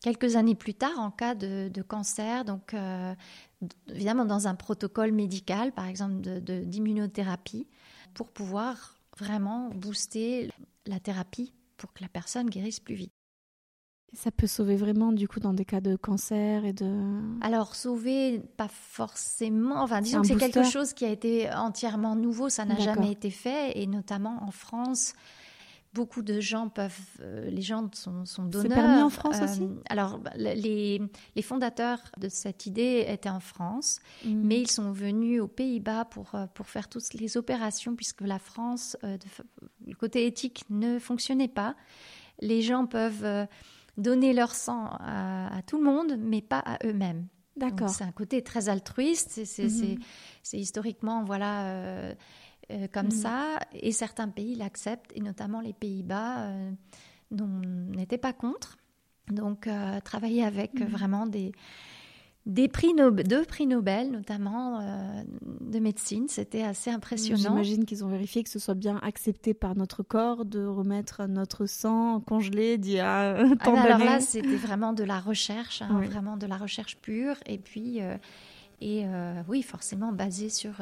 quelques 0.00 0.34
années 0.34 0.56
plus 0.56 0.74
tard 0.74 0.98
en 0.98 1.12
cas 1.12 1.36
de, 1.36 1.70
cancer, 1.82 2.44
donc 2.44 2.74
euh, 2.74 3.14
évidemment 3.88 4.24
dans 4.24 4.48
un 4.48 4.56
protocole 4.56 5.12
médical, 5.12 5.70
par 5.70 5.86
exemple 5.86 6.20
d'immunothérapie, 6.20 7.68
pour 8.14 8.28
pouvoir 8.28 8.96
vraiment 9.18 9.70
booster 9.70 10.50
la 10.86 11.00
thérapie 11.00 11.52
pour 11.76 11.92
que 11.92 12.02
la 12.02 12.08
personne 12.08 12.48
guérisse 12.48 12.80
plus 12.80 12.94
vite. 12.94 13.12
Ça 14.14 14.30
peut 14.30 14.46
sauver 14.46 14.76
vraiment 14.76 15.10
du 15.10 15.26
coup 15.26 15.40
dans 15.40 15.54
des 15.54 15.64
cas 15.64 15.80
de 15.80 15.96
cancer 15.96 16.66
et 16.66 16.74
de... 16.74 17.18
Alors 17.40 17.74
sauver, 17.74 18.40
pas 18.58 18.68
forcément, 18.68 19.82
enfin 19.82 20.02
disons 20.02 20.20
que 20.20 20.26
c'est 20.26 20.36
quelque 20.36 20.64
chose 20.64 20.92
qui 20.92 21.06
a 21.06 21.08
été 21.08 21.50
entièrement 21.50 22.14
nouveau, 22.14 22.50
ça 22.50 22.66
n'a 22.66 22.78
jamais 22.78 23.10
été 23.10 23.30
fait 23.30 23.78
et 23.80 23.86
notamment 23.86 24.42
en 24.42 24.50
France, 24.50 25.14
beaucoup 25.92 26.22
de 26.22 26.40
gens 26.40 26.68
peuvent, 26.68 26.98
euh, 27.20 27.50
les 27.50 27.60
gens 27.60 27.88
sont, 27.92 28.24
sont 28.24 28.44
donneurs. 28.44 28.70
C'est 28.70 28.74
permis 28.74 29.02
en 29.02 29.10
France 29.10 29.36
euh, 29.40 29.44
aussi? 29.44 29.68
Alors, 29.88 30.18
bah, 30.18 30.30
les, 30.36 31.00
les, 31.36 31.42
fondateurs 31.42 32.00
de 32.18 32.28
cette 32.28 32.66
idée 32.66 33.04
étaient 33.08 33.28
en 33.28 33.40
France, 33.40 34.00
mm. 34.24 34.40
mais 34.42 34.60
ils 34.60 34.70
sont 34.70 34.92
venus 34.92 35.40
aux 35.40 35.48
Pays-Bas 35.48 36.06
pour, 36.06 36.34
euh, 36.34 36.46
pour 36.54 36.66
faire 36.66 36.88
toutes 36.88 37.12
les 37.14 37.36
opérations, 37.36 37.94
puisque 37.94 38.22
la 38.22 38.38
France, 38.38 38.96
le 39.02 39.94
côté 39.94 40.26
éthique 40.26 40.64
ne 40.70 40.98
fonctionnait 40.98 41.48
pas. 41.48 41.76
Les 42.40 42.62
gens 42.62 42.86
peuvent 42.86 43.46
donner 43.96 44.32
leur 44.32 44.54
sang 44.54 44.86
à, 44.98 45.60
tout 45.66 45.78
le 45.78 45.84
monde, 45.84 46.16
mais 46.18 46.40
pas 46.40 46.60
à 46.60 46.78
eux-mêmes. 46.84 47.26
D'accord. 47.56 47.90
C'est 47.90 48.04
un 48.04 48.12
côté 48.12 48.42
très 48.42 48.70
altruiste. 48.70 49.44
C'est 49.44 49.66
mm-hmm. 49.66 49.98
historiquement, 50.54 51.22
voilà 51.22 52.14
euh, 52.70 52.86
comme 52.92 53.06
mhm. 53.06 53.10
ça, 53.10 53.58
et 53.72 53.92
certains 53.92 54.28
pays 54.28 54.54
l'acceptent, 54.54 55.10
et 55.14 55.20
notamment 55.20 55.60
les 55.60 55.72
Pays-Bas 55.72 56.46
euh, 56.46 56.70
n'étaient 57.30 58.18
pas 58.18 58.32
contre. 58.32 58.78
Donc, 59.28 59.66
euh, 59.66 60.00
travailler 60.00 60.44
avec 60.44 60.80
mhm. 60.80 60.86
vraiment 60.86 61.26
des, 61.26 61.52
des 62.46 62.68
prix 62.68 62.92
deux 62.94 63.44
prix 63.44 63.66
Nobel, 63.66 64.10
notamment 64.10 64.80
de 65.42 65.78
médecine, 65.78 66.26
c'était 66.28 66.62
assez 66.62 66.90
impressionnant. 66.90 67.38
J'imagine 67.38 67.84
qu'ils 67.84 68.04
ont 68.04 68.08
vérifié 68.08 68.42
que 68.42 68.50
ce 68.50 68.58
soit 68.58 68.74
bien 68.74 68.98
accepté 69.02 69.54
par 69.54 69.76
notre 69.76 70.02
corps 70.02 70.44
de 70.44 70.64
remettre 70.64 71.26
notre 71.26 71.66
sang 71.66 72.20
congelé 72.20 72.78
d'il 72.78 72.94
y 72.94 73.00
a 73.00 73.36
ah, 73.36 73.56
tant 73.64 73.76
Alors 73.76 73.98
là, 73.98 74.20
c'était 74.20 74.56
vraiment 74.56 74.92
de 74.92 75.04
la 75.04 75.20
recherche, 75.20 75.82
hein, 75.82 76.00
vraiment 76.04 76.36
de 76.36 76.46
la 76.46 76.56
recherche 76.56 76.96
pure, 76.98 77.36
et 77.46 77.58
puis 77.58 78.00
et 78.80 79.04
oui, 79.48 79.62
forcément 79.62 80.12
basé 80.12 80.48
sur 80.48 80.74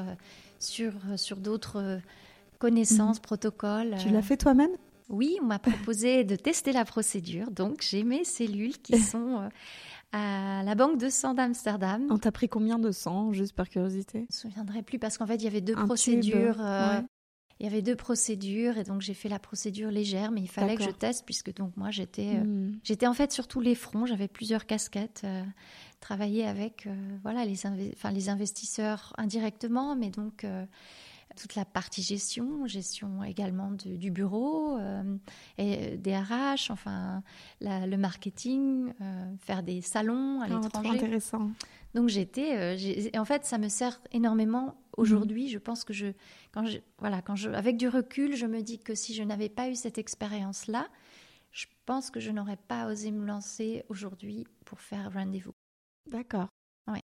sur, 0.61 0.93
euh, 1.09 1.17
sur 1.17 1.39
d'autres 1.39 1.81
euh, 1.81 1.99
connaissances, 2.59 3.17
mhm. 3.17 3.23
protocoles. 3.23 3.97
Tu 3.99 4.11
l'as 4.11 4.19
euh. 4.19 4.23
fait 4.23 4.37
toi-même? 4.37 4.71
Oui, 5.09 5.37
on 5.43 5.47
m'a 5.47 5.59
proposé 5.59 6.23
de 6.23 6.37
tester 6.37 6.71
la 6.71 6.85
procédure. 6.85 7.51
Donc, 7.51 7.83
j'ai 7.83 8.05
mes 8.05 8.23
cellules 8.23 8.79
qui 8.79 8.97
sont 9.01 9.49
à 10.13 10.63
la 10.63 10.75
banque 10.77 10.99
de 10.99 11.09
sang 11.09 11.35
d'Amsterdam. 11.35 12.07
On 12.11 12.19
t'a 12.19 12.31
pris 12.31 12.49
combien 12.49 12.79
de 12.79 12.93
sang, 12.93 13.33
juste 13.33 13.55
par 13.55 13.69
curiosité? 13.69 14.19
Je 14.19 14.19
ne 14.19 14.27
me 14.27 14.53
souviendrai 14.53 14.83
plus 14.83 15.01
parce 15.01 15.19
qu'en 15.19 15.27
fait, 15.27 15.35
il 15.37 15.45
y 15.45 15.49
avait 15.49 15.61
deux 15.61 15.75
procédures. 15.75 16.63
Il 17.59 17.65
y 17.65 17.67
avait 17.67 17.83
deux 17.83 17.97
procédures 17.97 18.79
et 18.79 18.85
donc 18.85 19.03
j'ai 19.03 19.13
fait 19.13 19.29
la 19.29 19.39
procédure 19.39 19.91
légère, 19.91 20.31
mais 20.31 20.41
il 20.41 20.49
fallait 20.49 20.77
que 20.77 20.83
je 20.83 20.91
teste 20.91 21.27
puisque 21.27 21.55
donc 21.55 21.77
moi 21.77 21.91
j'étais 21.91 22.39
hmm. 22.39 22.79
j'étais 22.83 23.07
en 23.07 23.13
fait 23.13 23.33
sur 23.33 23.49
tous 23.49 23.61
les 23.61 23.75
fronts, 23.75 24.07
j'avais 24.07 24.29
plusieurs 24.29 24.65
casquettes 24.65 25.27
travailler 26.01 26.47
avec 26.47 26.87
euh, 26.87 27.19
voilà, 27.23 27.45
les, 27.45 27.57
les 28.13 28.29
investisseurs 28.29 29.13
indirectement, 29.19 29.95
mais 29.95 30.11
donc 30.11 30.45
euh, 30.45 30.65
toute 31.37 31.55
la 31.55 31.65
partie 31.65 32.03
gestion, 32.03 32.67
gestion 32.67 33.23
également 33.23 33.71
du 33.71 34.11
bureau, 34.11 34.77
euh, 34.79 35.17
et 35.59 35.97
des 35.97 36.17
RH, 36.17 36.71
enfin 36.71 37.23
le 37.61 37.97
marketing, 37.97 38.93
faire 39.39 39.63
des 39.63 39.81
salons 39.81 40.41
à 40.41 40.47
ah, 40.47 40.49
l'étranger. 40.49 40.91
intéressant. 40.91 41.51
Donc 41.95 42.09
j'étais, 42.09 42.77
en 43.17 43.25
fait, 43.25 43.45
ça 43.45 43.59
me 43.59 43.69
sert 43.69 44.01
énormément 44.13 44.77
aujourd'hui. 44.97 45.45
Mhm. 45.45 45.51
Je 45.51 45.59
pense 45.59 45.85
que 45.85 45.93
je, 45.93 46.09
quand 46.53 46.67
je, 46.67 46.79
voilà, 46.99 47.23
quand 47.23 47.37
je, 47.37 47.51
avec 47.51 47.77
du 47.77 47.89
recul, 47.89 48.35
je 48.35 48.47
me 48.47 48.63
dis 48.63 48.79
que 48.79 48.95
si 48.95 49.15
je 49.15 49.23
n'avais 49.23 49.49
pas 49.49 49.69
eu 49.69 49.77
cette 49.77 49.99
expérience-là, 49.99 50.89
je 51.53 51.67
pense 51.87 52.11
que 52.11 52.21
je 52.21 52.31
n'aurais 52.31 52.57
pas 52.57 52.87
osé 52.87 53.11
me 53.11 53.27
lancer 53.27 53.85
aujourd'hui 53.89 54.47
pour 54.65 54.81
faire 54.81 55.13
rendez-vous. 55.13 55.55
D'accord. 56.11 56.49
Oui. 56.89 57.01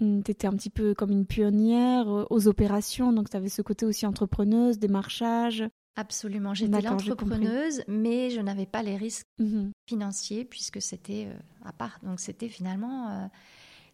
Mmh, 0.00 0.22
tu 0.22 0.30
étais 0.30 0.46
un 0.46 0.52
petit 0.52 0.70
peu 0.70 0.94
comme 0.94 1.10
une 1.10 1.26
pionnière 1.26 2.08
euh, 2.08 2.26
aux 2.30 2.48
opérations, 2.48 3.12
donc 3.12 3.30
tu 3.30 3.36
avais 3.36 3.48
ce 3.48 3.62
côté 3.62 3.86
aussi 3.86 4.06
entrepreneuse, 4.06 4.78
démarchage. 4.78 5.64
Absolument, 5.96 6.54
j'étais 6.54 6.80
l'entrepreneuse, 6.80 7.84
mais 7.86 8.30
je 8.30 8.40
n'avais 8.40 8.66
pas 8.66 8.82
les 8.82 8.96
risques 8.96 9.26
mhm. 9.38 9.70
financiers 9.88 10.44
puisque 10.44 10.82
c'était 10.82 11.28
à 11.64 11.72
part. 11.72 12.00
Donc 12.02 12.18
c'était 12.18 12.48
finalement 12.48 13.30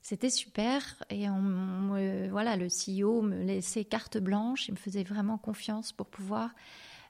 c'était 0.01 0.31
super 0.31 1.03
et 1.11 1.29
on, 1.29 2.29
voilà, 2.31 2.57
le 2.57 2.69
CEO 2.69 3.21
me 3.21 3.43
laissait 3.43 3.85
carte 3.85 4.17
blanche, 4.17 4.69
il 4.69 4.73
me 4.73 4.77
faisait 4.77 5.03
vraiment 5.05 5.37
confiance 5.37 5.93
pour 5.93 6.07
pouvoir 6.07 6.55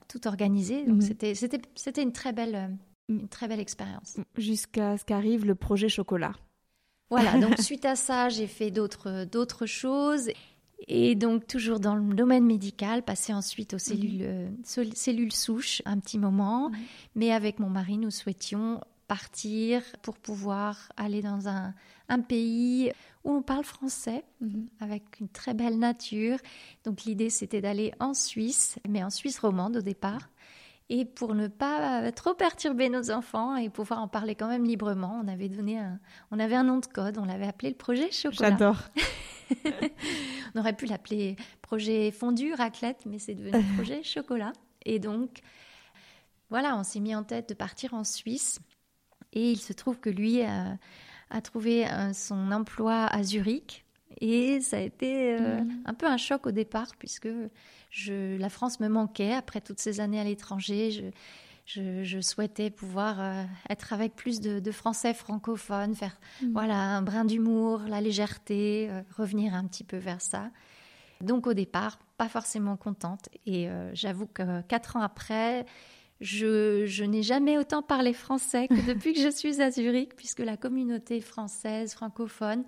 tout 0.08 0.26
organiser. 0.26 0.84
Donc 0.84 1.02
mhm. 1.02 1.34
c'était 1.76 2.02
une 2.02 2.12
très 2.12 2.32
belle 2.32 2.76
une 3.08 3.28
très 3.28 3.48
belle 3.48 3.60
expérience. 3.60 4.18
Jusqu'à 4.36 4.96
ce 4.96 5.04
qu'arrive 5.04 5.44
le 5.44 5.54
projet 5.54 5.88
chocolat. 5.88 6.32
Voilà, 7.10 7.38
donc 7.38 7.58
suite 7.60 7.84
à 7.84 7.96
ça, 7.96 8.28
j'ai 8.28 8.46
fait 8.46 8.70
d'autres 8.70 9.24
d'autres 9.24 9.66
choses 9.66 10.30
et 10.88 11.14
donc 11.14 11.46
toujours 11.46 11.80
dans 11.80 11.94
le 11.94 12.14
domaine 12.14 12.44
médical, 12.44 13.02
passer 13.02 13.32
ensuite 13.32 13.74
aux 13.74 13.76
mhm. 13.76 13.80
cellules 13.80 14.22
euh, 14.22 14.90
cellules 14.94 15.32
souches 15.32 15.82
un 15.84 15.98
petit 15.98 16.18
moment, 16.18 16.70
mais 17.14 17.32
avec 17.32 17.58
mon 17.58 17.68
mari, 17.68 17.98
nous 17.98 18.10
souhaitions 18.10 18.80
partir 19.08 19.82
pour 20.02 20.18
pouvoir 20.18 20.92
aller 20.96 21.20
dans 21.20 21.48
un, 21.48 21.74
un 22.08 22.20
pays 22.20 22.92
où 23.24 23.32
on 23.32 23.42
parle 23.42 23.64
français, 23.64 24.24
mhm. 24.40 24.68
avec 24.78 25.20
une 25.20 25.28
très 25.28 25.52
belle 25.52 25.78
nature. 25.78 26.38
Donc 26.84 27.04
l'idée, 27.04 27.28
c'était 27.28 27.60
d'aller 27.60 27.92
en 27.98 28.14
Suisse, 28.14 28.78
mais 28.88 29.02
en 29.02 29.10
Suisse 29.10 29.38
romande 29.40 29.78
au 29.78 29.82
départ. 29.82 30.30
Et 30.92 31.04
pour 31.04 31.36
ne 31.36 31.46
pas 31.46 32.10
trop 32.10 32.34
perturber 32.34 32.88
nos 32.88 33.12
enfants 33.12 33.54
et 33.54 33.70
pouvoir 33.70 34.00
en 34.00 34.08
parler 34.08 34.34
quand 34.34 34.48
même 34.48 34.64
librement, 34.64 35.22
on 35.24 35.28
avait 35.28 35.48
donné 35.48 35.78
un, 35.78 36.00
on 36.32 36.40
avait 36.40 36.56
un 36.56 36.64
nom 36.64 36.78
de 36.78 36.86
code, 36.86 37.16
on 37.16 37.24
l'avait 37.24 37.46
appelé 37.46 37.70
le 37.70 37.76
projet 37.76 38.10
chocolat. 38.10 38.50
J'adore. 38.50 38.76
on 40.54 40.58
aurait 40.58 40.74
pu 40.74 40.86
l'appeler 40.86 41.36
projet 41.62 42.10
fondu 42.10 42.54
raclette, 42.54 43.06
mais 43.06 43.20
c'est 43.20 43.36
devenu 43.36 43.62
projet 43.76 44.02
chocolat. 44.02 44.52
Et 44.84 44.98
donc, 44.98 45.42
voilà, 46.50 46.76
on 46.76 46.82
s'est 46.82 46.98
mis 46.98 47.14
en 47.14 47.22
tête 47.22 47.48
de 47.48 47.54
partir 47.54 47.94
en 47.94 48.02
Suisse 48.02 48.58
et 49.32 49.52
il 49.52 49.58
se 49.58 49.72
trouve 49.72 50.00
que 50.00 50.10
lui 50.10 50.42
a, 50.42 50.76
trouvé 51.44 51.86
son 52.12 52.50
emploi 52.50 53.04
à 53.04 53.22
Zurich. 53.22 53.84
Et 54.20 54.60
ça 54.60 54.78
a 54.78 54.80
été 54.80 55.34
euh, 55.34 55.60
mmh. 55.60 55.82
un 55.86 55.94
peu 55.94 56.06
un 56.06 56.16
choc 56.16 56.46
au 56.46 56.50
départ, 56.50 56.96
puisque 56.98 57.28
je, 57.90 58.36
la 58.38 58.48
France 58.48 58.80
me 58.80 58.88
manquait 58.88 59.32
après 59.32 59.60
toutes 59.60 59.80
ces 59.80 60.00
années 60.00 60.20
à 60.20 60.24
l'étranger. 60.24 60.90
Je, 61.66 62.02
je, 62.02 62.20
souhaitais 62.20 62.70
pouvoir 62.70 63.20
euh, 63.20 63.44
être 63.68 63.92
avec 63.92 64.16
plus 64.16 64.40
de, 64.40 64.70
Français 64.72 65.14
francophones, 65.14 65.94
faire 65.94 66.18
mmh. 66.42 66.52
voilà 66.52 66.74
un 66.74 67.02
brin 67.02 67.24
d'humour, 67.24 67.82
la 67.86 68.00
légèreté, 68.00 68.88
euh, 68.90 69.02
revenir 69.16 69.54
un 69.54 69.64
petit 69.66 69.84
peu 69.84 69.96
vers 69.96 70.20
ça. 70.20 70.50
Donc 71.20 71.46
au 71.46 71.54
départ, 71.54 71.98
pas 72.16 72.28
forcément 72.28 72.76
contente. 72.76 73.28
Et 73.46 73.68
j'avoue 73.92 74.26
que 74.26 74.62
quatre 74.62 74.96
ans 74.96 75.02
après, 75.02 75.66
je, 76.20 77.04
n'ai 77.04 77.22
jamais 77.22 77.58
autant 77.58 77.82
parlé 77.82 78.12
français 78.12 78.68
que 78.68 78.74
depuis 78.86 79.14
que 79.14 79.20
je 79.20 79.30
suis 79.30 79.60
à 79.60 79.70
Zurich, 79.70 80.14
puisque 80.16 80.40
la 80.40 80.56
communauté 80.56 81.20
française, 81.20 81.94
francophone, 81.94 82.64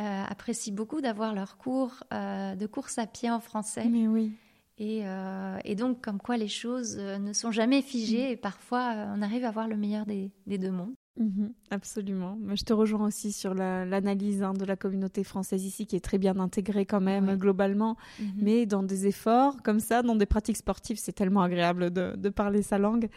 euh, 0.00 0.24
apprécie 0.28 0.72
beaucoup 0.72 1.00
d'avoir 1.00 1.34
leurs 1.34 1.56
cours 1.56 2.04
euh, 2.12 2.54
de 2.54 2.66
course 2.66 2.98
à 2.98 3.06
pied 3.06 3.30
en 3.30 3.40
français. 3.40 3.86
Mais 3.88 4.08
oui. 4.08 4.32
Et, 4.78 5.02
euh, 5.04 5.58
donc, 5.76 6.00
comme 6.00 6.18
quoi 6.18 6.36
les 6.36 6.48
choses 6.48 6.96
ne 6.98 7.32
sont 7.32 7.50
jamais 7.50 7.82
figées 7.82 8.32
et 8.32 8.36
parfois 8.36 8.94
on 9.14 9.22
arrive 9.22 9.44
à 9.44 9.50
voir 9.50 9.68
le 9.68 9.76
meilleur 9.76 10.06
des 10.06 10.32
deux 10.46 10.70
mondes. 10.70 10.94
Mhm, 11.18 11.52
absolument. 11.70 12.38
Mais 12.40 12.56
je 12.56 12.64
te 12.64 12.72
rejoins 12.72 13.06
aussi 13.06 13.32
sur 13.32 13.52
l'analyse 13.54 14.42
hein, 14.42 14.54
de 14.54 14.64
la 14.64 14.76
communauté 14.76 15.24
française 15.24 15.64
ici, 15.64 15.86
qui 15.86 15.96
est 15.96 16.00
très 16.00 16.18
bien 16.18 16.38
intégrée 16.38 16.86
quand 16.86 17.00
même 17.00 17.36
globalement. 17.36 17.96
Mhm. 18.18 18.32
Mais 18.38 18.66
dans 18.66 18.82
des 18.82 19.06
efforts 19.06 19.62
comme 19.62 19.80
ça, 19.80 20.02
dans 20.02 20.16
des 20.16 20.26
pratiques 20.26 20.56
sportives, 20.56 20.98
c'est 20.98 21.12
tellement 21.12 21.42
agréable 21.42 21.90
de, 21.90 22.14
de, 22.16 22.28
parler 22.30 22.62
sa 22.62 22.78
langue. 22.78 23.08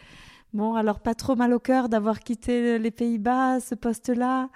Bon, 0.52 0.74
alors 0.74 1.00
pas 1.00 1.14
trop 1.14 1.36
mal 1.36 1.54
au 1.54 1.58
cœur 1.58 1.88
d'avoir 1.88 2.20
quitté 2.20 2.78
les 2.78 2.90
Pays-Bas, 2.90 3.60
ce 3.60 3.74
poste-là. 3.74 4.50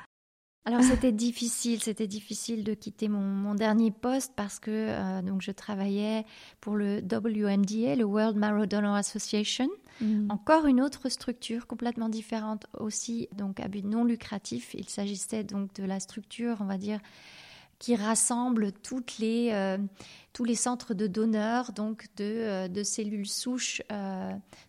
Alors 0.66 0.82
c'était 0.82 1.12
difficile, 1.12 1.82
c'était 1.82 2.06
difficile 2.06 2.64
de 2.64 2.74
quitter 2.74 3.08
mon, 3.08 3.20
mon, 3.20 3.54
dernier 3.54 3.90
poste 3.90 4.34
parce 4.36 4.58
que 4.58 4.70
euh, 4.70 5.22
donc 5.22 5.40
je 5.40 5.52
travaillais 5.52 6.26
pour 6.60 6.76
le 6.76 6.98
WMDA, 6.98 7.96
le 7.96 8.04
World 8.04 8.36
Maradona 8.36 8.94
Association, 8.94 9.68
mm. 10.02 10.30
encore 10.30 10.66
une 10.66 10.82
autre 10.82 11.08
structure 11.08 11.66
complètement 11.66 12.10
différente 12.10 12.66
aussi, 12.78 13.28
donc 13.34 13.58
à 13.58 13.68
but 13.68 13.86
non 13.86 14.04
lucratif. 14.04 14.74
Il 14.74 14.88
s'agissait 14.88 15.44
donc 15.44 15.72
de 15.74 15.84
la 15.84 15.98
structure, 15.98 16.58
on 16.60 16.66
va 16.66 16.76
dire, 16.76 17.00
qui 17.78 17.96
rassemble 17.96 18.72
toutes 18.72 19.16
les, 19.16 19.52
euh, 19.52 19.78
tous 20.34 20.44
les 20.44 20.56
centres 20.56 20.92
de 20.92 21.06
donneurs 21.06 21.72
donc 21.72 22.08
de, 22.18 22.24
euh, 22.24 22.68
de 22.68 22.82
cellules 22.82 23.26
souches 23.26 23.80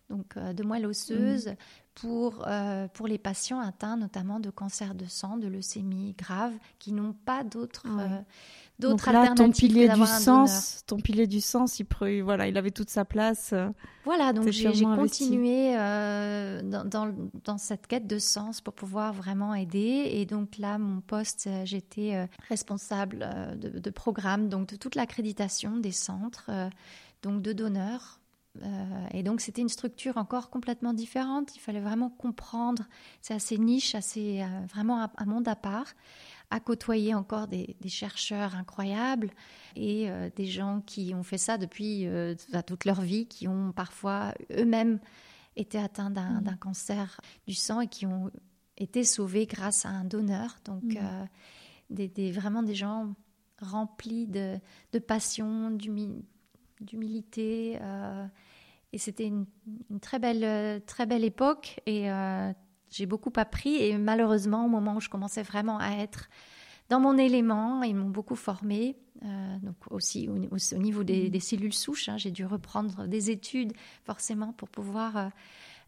donc 0.08 0.38
de 0.38 0.62
moelle 0.62 0.86
osseuse 0.86 1.48
mm 1.48 1.56
pour, 1.94 2.44
euh, 2.46 2.88
pour 2.88 3.06
les 3.06 3.18
patients 3.18 3.60
atteints 3.60 3.96
notamment 3.96 4.40
de 4.40 4.50
cancer 4.50 4.94
de 4.94 5.04
sang, 5.06 5.36
de 5.36 5.46
leucémie 5.46 6.14
grave, 6.16 6.52
qui 6.78 6.92
n'ont 6.92 7.12
pas 7.12 7.44
d'autres 7.44 7.86
ah 7.86 8.00
euh, 8.00 8.20
d'autres 8.78 9.08
alternatives. 9.08 9.36
Ton 9.36 9.52
pilier 9.52 9.88
du 9.88 10.06
sens, 10.06 10.82
ton 10.86 10.96
pilier 10.96 11.26
du 11.26 11.40
sens, 11.40 11.78
il, 11.78 11.86
voilà, 12.22 12.48
il 12.48 12.56
avait 12.56 12.70
toute 12.70 12.90
sa 12.90 13.04
place. 13.04 13.50
Euh, 13.52 13.68
voilà, 14.04 14.32
donc 14.32 14.48
j'ai 14.48 14.70
continué 14.82 15.74
dans, 15.74 16.88
dans, 16.88 17.14
dans, 17.44 17.58
cette 17.58 17.86
quête 17.86 18.06
de 18.06 18.18
sens 18.18 18.60
pour 18.60 18.74
pouvoir 18.74 19.12
vraiment 19.12 19.54
aider. 19.54 20.08
Et 20.12 20.26
donc 20.26 20.58
là, 20.58 20.78
mon 20.78 21.00
poste, 21.00 21.48
j'étais 21.64 22.28
responsable 22.48 23.28
de, 23.56 23.78
de, 23.78 23.90
programme, 23.90 24.48
donc 24.48 24.68
de 24.70 24.76
toute 24.76 24.96
l'accréditation 24.96 25.76
des 25.76 25.92
centres, 25.92 26.50
donc 27.22 27.42
de 27.42 27.52
donneurs 27.52 28.18
euh, 28.60 29.06
et 29.12 29.22
donc 29.22 29.40
c'était 29.40 29.62
une 29.62 29.68
structure 29.68 30.16
encore 30.16 30.50
complètement 30.50 30.92
différente. 30.92 31.56
Il 31.56 31.60
fallait 31.60 31.80
vraiment 31.80 32.10
comprendre. 32.10 32.84
C'est 33.20 33.34
assez 33.34 33.58
niche, 33.58 33.94
assez 33.94 34.42
euh, 34.42 34.66
vraiment 34.66 35.08
un, 35.16 35.24
monde 35.24 35.48
à 35.48 35.56
part. 35.56 35.86
À 36.50 36.60
côtoyer 36.60 37.14
encore 37.14 37.48
des, 37.48 37.76
chercheurs 37.88 38.54
incroyables 38.56 39.30
et 39.74 40.10
euh, 40.10 40.28
des 40.36 40.44
gens 40.44 40.82
qui 40.84 41.14
ont 41.14 41.22
fait 41.22 41.38
ça 41.38 41.56
depuis 41.56 42.06
toute 42.66 42.84
leur 42.84 43.00
vie, 43.00 43.26
qui 43.26 43.48
ont 43.48 43.72
parfois 43.72 44.34
eux-mêmes 44.50 45.00
été 45.56 45.78
atteints 45.78 46.10
mmh. 46.10 46.42
d'un 46.42 46.56
cancer 46.56 47.20
du 47.46 47.54
sang 47.54 47.80
et 47.80 47.88
qui 47.88 48.04
ont 48.04 48.30
été 48.76 49.02
sauvés 49.02 49.46
grâce 49.46 49.86
à 49.86 49.90
un 49.90 50.04
donneur. 50.04 50.56
Donc 50.66 50.84
mmh. 50.84 51.28
des, 51.88 52.32
vraiment 52.32 52.62
des 52.62 52.74
gens 52.74 53.14
remplis 53.62 54.26
de, 54.26 54.58
de 54.92 54.98
passion, 54.98 55.70
d'humilité. 55.70 56.26
Euh, 57.38 58.26
et 58.92 58.98
c'était 58.98 59.26
une, 59.26 59.46
très, 60.00 60.18
belle, 60.18 60.82
très 60.86 61.06
belle 61.06 61.24
époque 61.24 61.80
et 61.86 62.10
euh, 62.10 62.52
j'ai 62.90 63.06
beaucoup 63.06 63.32
appris. 63.36 63.76
Et 63.76 63.96
malheureusement, 63.96 64.66
au 64.66 64.68
moment 64.68 64.96
où 64.96 65.00
je 65.00 65.08
commençais 65.08 65.42
vraiment 65.42 65.78
à 65.78 65.96
être 65.96 66.28
dans 66.88 67.00
mon 67.00 67.16
élément, 67.16 67.82
ils 67.82 67.94
m'ont 67.94 68.10
beaucoup 68.10 68.36
formée. 68.36 68.96
Euh, 69.24 69.56
donc 69.62 69.76
aussi 69.90 70.28
au, 70.28 70.36
niveau 70.78 71.04
des, 71.04 71.30
mmh. 71.30 71.40
cellules 71.40 71.72
souches, 71.72 72.08
hein, 72.08 72.18
j'ai 72.18 72.32
dû 72.32 72.44
reprendre 72.44 73.06
des 73.06 73.30
études 73.30 73.72
forcément 74.04 74.52
pour 74.52 74.68
pouvoir 74.68 75.30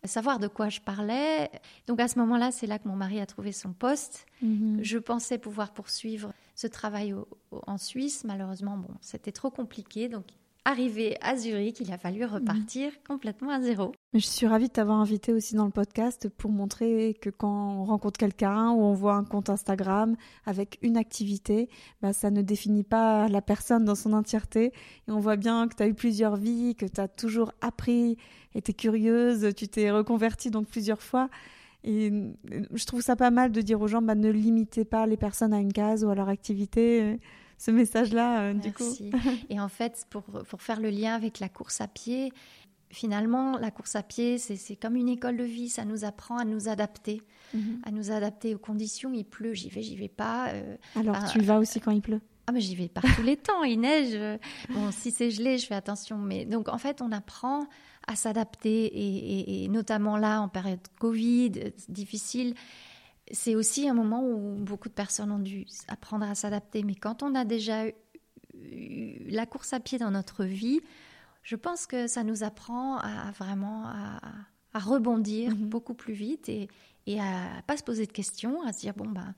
savoir 0.04 0.38
de 0.38 0.46
quoi 0.46 0.68
je 0.68 0.80
parlais. 0.80 1.50
Donc 1.86 2.00
à 2.00 2.08
ce 2.08 2.18
moment-là, 2.20 2.52
c'est 2.52 2.66
là 2.66 2.78
que 2.78 2.86
mon 2.88 2.96
mari 2.96 3.20
a 3.20 3.26
trouvé 3.26 3.52
son 3.52 3.72
poste. 3.72 4.24
Mmh. 4.40 4.82
Je 4.82 4.98
pensais 4.98 5.36
pouvoir 5.36 5.72
poursuivre 5.72 6.32
ce 6.54 6.68
travail 6.68 7.14
en 7.50 7.76
Suisse. 7.76 8.24
Malheureusement, 8.24 8.78
bon, 8.78 8.94
c'était 9.00 9.32
trop 9.32 9.50
compliqué. 9.50 10.08
Donc 10.08 10.26
arrivé 10.64 11.16
à 11.20 11.36
Zurich, 11.36 11.80
il 11.80 11.92
a 11.92 11.98
fallu 11.98 12.24
repartir 12.24 12.86
mhm. 12.86 12.98
complètement 13.06 13.50
à 13.50 13.60
zéro. 13.60 13.92
je 14.14 14.20
suis 14.20 14.46
ravie 14.46 14.68
de 14.68 14.72
t'avoir 14.72 14.98
invité 14.98 15.32
aussi 15.32 15.54
dans 15.54 15.66
le 15.66 15.70
podcast 15.70 16.28
pour 16.28 16.50
montrer 16.50 17.14
que 17.20 17.28
quand 17.30 17.80
on 17.80 17.84
rencontre 17.84 18.18
quelqu'un 18.18 18.70
ou 18.70 18.82
on 18.82 18.94
voit 18.94 19.14
un 19.14 19.24
compte 19.24 19.50
Instagram 19.50 20.16
avec 20.46 20.78
une 20.82 20.96
activité, 20.96 21.68
bah, 22.00 22.12
ça 22.12 22.30
ne 22.30 22.40
définit 22.40 22.82
pas 22.82 23.28
la 23.28 23.42
personne 23.42 23.84
dans 23.84 23.94
son 23.94 24.12
entièreté. 24.14 24.72
Et 25.06 25.10
on 25.10 25.20
voit 25.20 25.36
bien 25.36 25.68
que 25.68 25.74
tu 25.76 25.82
as 25.82 25.88
eu 25.88 25.94
plusieurs 25.94 26.36
vies, 26.36 26.74
que 26.74 26.86
tu 26.86 27.00
as 27.00 27.08
toujours 27.08 27.52
appris, 27.60 28.16
été 28.54 28.72
curieuse, 28.72 29.54
tu 29.54 29.68
t'es 29.68 29.90
reconvertie 29.90 30.50
donc 30.50 30.68
plusieurs 30.68 31.02
fois. 31.02 31.28
Et 31.86 32.10
je 32.72 32.84
trouve 32.86 33.02
ça 33.02 33.14
pas 33.14 33.30
mal 33.30 33.52
de 33.52 33.60
dire 33.60 33.82
aux 33.82 33.88
gens, 33.88 34.00
bah, 34.00 34.14
ne 34.14 34.30
limitez 34.30 34.86
pas 34.86 35.06
les 35.06 35.18
personnes 35.18 35.52
à 35.52 35.60
une 35.60 35.72
case 35.72 36.04
ou 36.04 36.08
à 36.08 36.14
leur 36.14 36.30
activité 36.30 37.18
ce 37.58 37.70
message-là, 37.70 38.40
euh, 38.40 38.54
du 38.54 38.72
coup. 38.72 38.84
Et 39.50 39.60
en 39.60 39.68
fait, 39.68 40.06
pour, 40.10 40.22
pour 40.22 40.62
faire 40.62 40.80
le 40.80 40.90
lien 40.90 41.14
avec 41.14 41.40
la 41.40 41.48
course 41.48 41.80
à 41.80 41.88
pied, 41.88 42.32
finalement, 42.90 43.58
la 43.58 43.70
course 43.70 43.96
à 43.96 44.02
pied, 44.02 44.38
c'est 44.38 44.76
comme 44.76 44.96
une 44.96 45.08
école 45.08 45.36
de 45.36 45.44
vie. 45.44 45.68
Ça 45.68 45.84
nous 45.84 46.04
apprend 46.04 46.38
à 46.38 46.44
nous 46.44 46.68
adapter, 46.68 47.22
mhm. 47.52 47.80
à 47.84 47.90
nous 47.90 48.10
adapter 48.10 48.54
aux 48.54 48.58
conditions. 48.58 49.12
Il 49.12 49.24
pleut, 49.24 49.54
j'y 49.54 49.68
vais, 49.68 49.82
j'y 49.82 49.96
vais 49.96 50.08
pas. 50.08 50.48
Euh, 50.50 50.76
Alors, 50.96 51.16
tu 51.30 51.40
y 51.40 51.44
vas 51.44 51.58
aussi 51.58 51.80
quand 51.80 51.90
il 51.90 52.02
pleut? 52.02 52.20
Ah 52.46 52.52
mais 52.52 52.60
j'y 52.60 52.74
vais 52.74 52.88
pas 52.88 53.00
tous 53.00 53.22
les 53.22 53.36
temps, 53.38 53.62
il 53.62 53.80
neige. 53.80 54.18
Bon, 54.68 54.90
si 54.92 55.10
c'est 55.10 55.30
gelé, 55.30 55.56
je 55.56 55.66
fais 55.66 55.74
attention. 55.74 56.18
Mais 56.18 56.44
donc 56.44 56.68
en 56.68 56.76
fait, 56.76 57.00
on 57.00 57.10
apprend 57.10 57.66
à 58.06 58.16
s'adapter 58.16 58.84
et, 58.84 59.64
et, 59.64 59.68
notamment 59.68 60.18
là 60.18 60.42
en 60.42 60.48
période 60.48 60.80
Covid 61.00 61.52
difficile, 61.88 62.54
c'est 63.30 63.54
aussi 63.54 63.88
un 63.88 63.94
moment 63.94 64.22
où 64.22 64.56
beaucoup 64.56 64.88
de 64.88 64.94
personnes 64.94 65.30
ont 65.30 65.38
dû 65.38 65.66
apprendre 65.88 66.26
à 66.26 66.34
s'adapter. 66.34 66.82
Mais 66.82 66.94
quand 66.94 67.22
on 67.22 67.34
a 67.34 67.44
déjà 67.44 67.86
eu 67.88 67.94
la 69.28 69.46
course 69.46 69.72
à 69.72 69.80
pied 69.80 69.98
dans 69.98 70.10
notre 70.10 70.44
vie, 70.44 70.80
je 71.42 71.56
pense 71.56 71.86
que 71.86 72.06
ça 72.06 72.22
nous 72.24 72.42
apprend 72.42 72.98
à 72.98 73.30
vraiment 73.32 73.86
à, 73.86 74.20
rebondir 74.78 75.52
Mhm. 75.54 75.68
beaucoup 75.68 75.94
plus 75.94 76.14
vite 76.14 76.48
et, 76.48 76.68
et 77.06 77.20
à 77.20 77.62
pas 77.66 77.76
se 77.76 77.84
poser 77.84 78.06
de 78.06 78.12
questions, 78.12 78.62
à 78.66 78.72
se 78.72 78.80
dire 78.80 78.94
bon 78.94 79.08
ben 79.08 79.34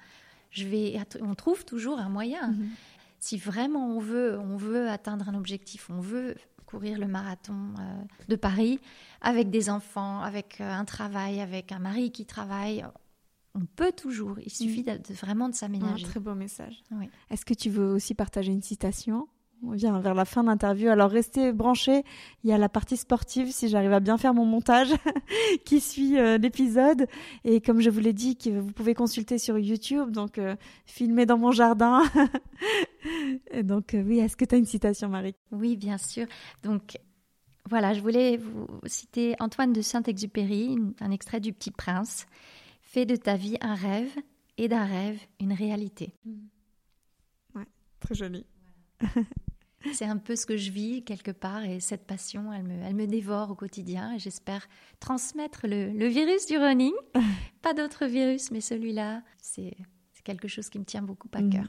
je 0.50 0.66
vais, 0.66 0.98
on 1.20 1.34
trouve 1.34 1.64
toujours 1.66 1.98
un 1.98 2.08
moyen. 2.08 2.48
Mhm. 2.52 2.70
Si 3.18 3.36
vraiment 3.36 3.86
on 3.96 3.98
veut, 3.98 4.38
on 4.38 4.56
veut 4.56 4.88
atteindre 4.88 5.28
un 5.28 5.34
objectif, 5.34 5.90
on 5.90 6.00
veut 6.00 6.36
courir 6.64 6.98
le 6.98 7.06
marathon 7.06 7.74
euh, 7.78 8.02
de 8.28 8.36
Paris 8.36 8.80
avec 9.20 9.50
des 9.50 9.68
enfants, 9.68 10.20
avec 10.20 10.60
euh, 10.60 10.70
un 10.72 10.84
travail, 10.84 11.40
avec 11.40 11.70
un 11.72 11.78
mari 11.78 12.10
qui 12.12 12.24
travaille, 12.24 12.84
on 13.56 13.66
peut 13.76 13.92
toujours. 13.92 14.36
Il 14.44 14.50
suffit 14.52 14.82
de, 14.82 14.92
de 14.92 15.14
vraiment 15.14 15.48
de 15.48 15.54
Un 15.54 15.56
s'aménager. 15.56 16.04
très 16.04 16.20
beau 16.20 16.34
message. 16.34 16.82
Oui. 16.92 17.08
Est-ce 17.30 17.44
que 17.44 17.54
tu 17.54 17.70
veux 17.70 17.86
aussi 17.92 18.14
partager 18.14 18.52
une 18.52 18.62
citation? 18.62 19.28
On 19.62 19.70
vient 19.70 19.98
vers 20.00 20.12
la 20.14 20.26
fin 20.26 20.42
de 20.42 20.48
l'interview. 20.48 20.90
Alors 20.90 21.10
restez 21.10 21.50
branchés. 21.52 22.04
Il 22.44 22.50
y 22.50 22.52
a 22.52 22.58
la 22.58 22.68
partie 22.68 22.98
sportive, 22.98 23.50
si 23.50 23.68
j'arrive 23.68 23.94
à 23.94 24.00
bien 24.00 24.18
faire 24.18 24.34
mon 24.34 24.44
montage, 24.44 24.90
qui 25.64 25.80
suit 25.80 26.18
euh, 26.18 26.36
l'épisode. 26.36 27.06
Et 27.44 27.62
comme 27.62 27.80
je 27.80 27.88
vous 27.88 28.00
l'ai 28.00 28.12
dit, 28.12 28.36
que 28.36 28.50
vous 28.50 28.72
pouvez 28.72 28.92
consulter 28.92 29.38
sur 29.38 29.58
YouTube, 29.58 30.10
donc 30.10 30.36
euh, 30.36 30.56
filmer 30.84 31.24
dans 31.24 31.38
mon 31.38 31.52
jardin. 31.52 32.02
Et 33.50 33.62
donc 33.62 33.94
euh, 33.94 34.02
oui, 34.02 34.18
est-ce 34.18 34.36
que 34.36 34.44
tu 34.44 34.54
as 34.54 34.58
une 34.58 34.66
citation, 34.66 35.08
Marie? 35.08 35.34
Oui, 35.52 35.76
bien 35.76 35.96
sûr. 35.96 36.26
Donc 36.62 36.98
voilà, 37.68 37.94
je 37.94 38.00
voulais 38.02 38.36
vous 38.36 38.66
citer 38.84 39.36
Antoine 39.40 39.72
de 39.72 39.80
Saint-Exupéry, 39.80 40.76
un 41.00 41.10
extrait 41.10 41.40
du 41.40 41.52
Petit 41.54 41.70
Prince. 41.70 42.26
Fais 42.96 43.04
de 43.04 43.16
ta 43.16 43.36
vie 43.36 43.58
un 43.60 43.74
rêve 43.74 44.08
et 44.56 44.68
d'un 44.68 44.86
rêve 44.86 45.20
une 45.38 45.52
réalité. 45.52 46.14
Très 48.00 48.14
joli. 48.14 48.46
C'est 49.92 50.06
un 50.06 50.16
peu 50.16 50.34
ce 50.34 50.46
que 50.46 50.56
je 50.56 50.70
vis 50.70 51.04
quelque 51.04 51.30
part 51.30 51.62
et 51.62 51.78
cette 51.80 52.06
passion, 52.06 52.50
elle 52.54 52.62
me, 52.62 52.82
elle 52.82 52.94
me 52.94 53.06
dévore 53.06 53.50
au 53.50 53.54
quotidien 53.54 54.14
et 54.14 54.18
j'espère 54.18 54.66
transmettre 54.98 55.66
le, 55.66 55.90
le 55.92 56.06
virus 56.06 56.46
du 56.46 56.56
running. 56.56 56.94
Pas 57.60 57.74
d'autre 57.74 58.06
virus, 58.06 58.50
mais 58.50 58.62
celui-là, 58.62 59.22
c'est 59.42 59.76
quelque 60.24 60.48
chose 60.48 60.70
qui 60.70 60.78
me 60.78 60.84
tient 60.86 61.02
beaucoup 61.02 61.28
à 61.34 61.42
Mhm. 61.42 61.50
cœur. 61.52 61.66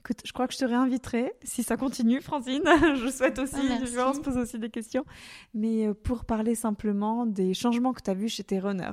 Écoute, 0.00 0.20
je 0.26 0.32
crois 0.34 0.46
que 0.48 0.52
je 0.52 0.58
te 0.58 0.66
réinviterai 0.66 1.32
si 1.44 1.62
ça 1.62 1.78
continue, 1.78 2.20
Francine. 2.20 2.60
je 3.02 3.10
souhaite 3.10 3.38
aussi, 3.38 3.54
Ah, 3.56 3.62
merci. 3.80 3.96
on 3.98 4.12
se 4.12 4.20
pose 4.20 4.36
aussi 4.36 4.58
des 4.58 4.68
questions. 4.68 5.06
Mais 5.54 5.86
euh, 5.86 5.94
pour 5.94 6.26
parler 6.26 6.54
simplement 6.54 7.24
des 7.24 7.54
changements 7.54 7.94
que 7.94 8.02
tu 8.02 8.10
as 8.10 8.14
vus 8.14 8.28
chez 8.28 8.44
tes 8.44 8.58
runners. 8.58 8.90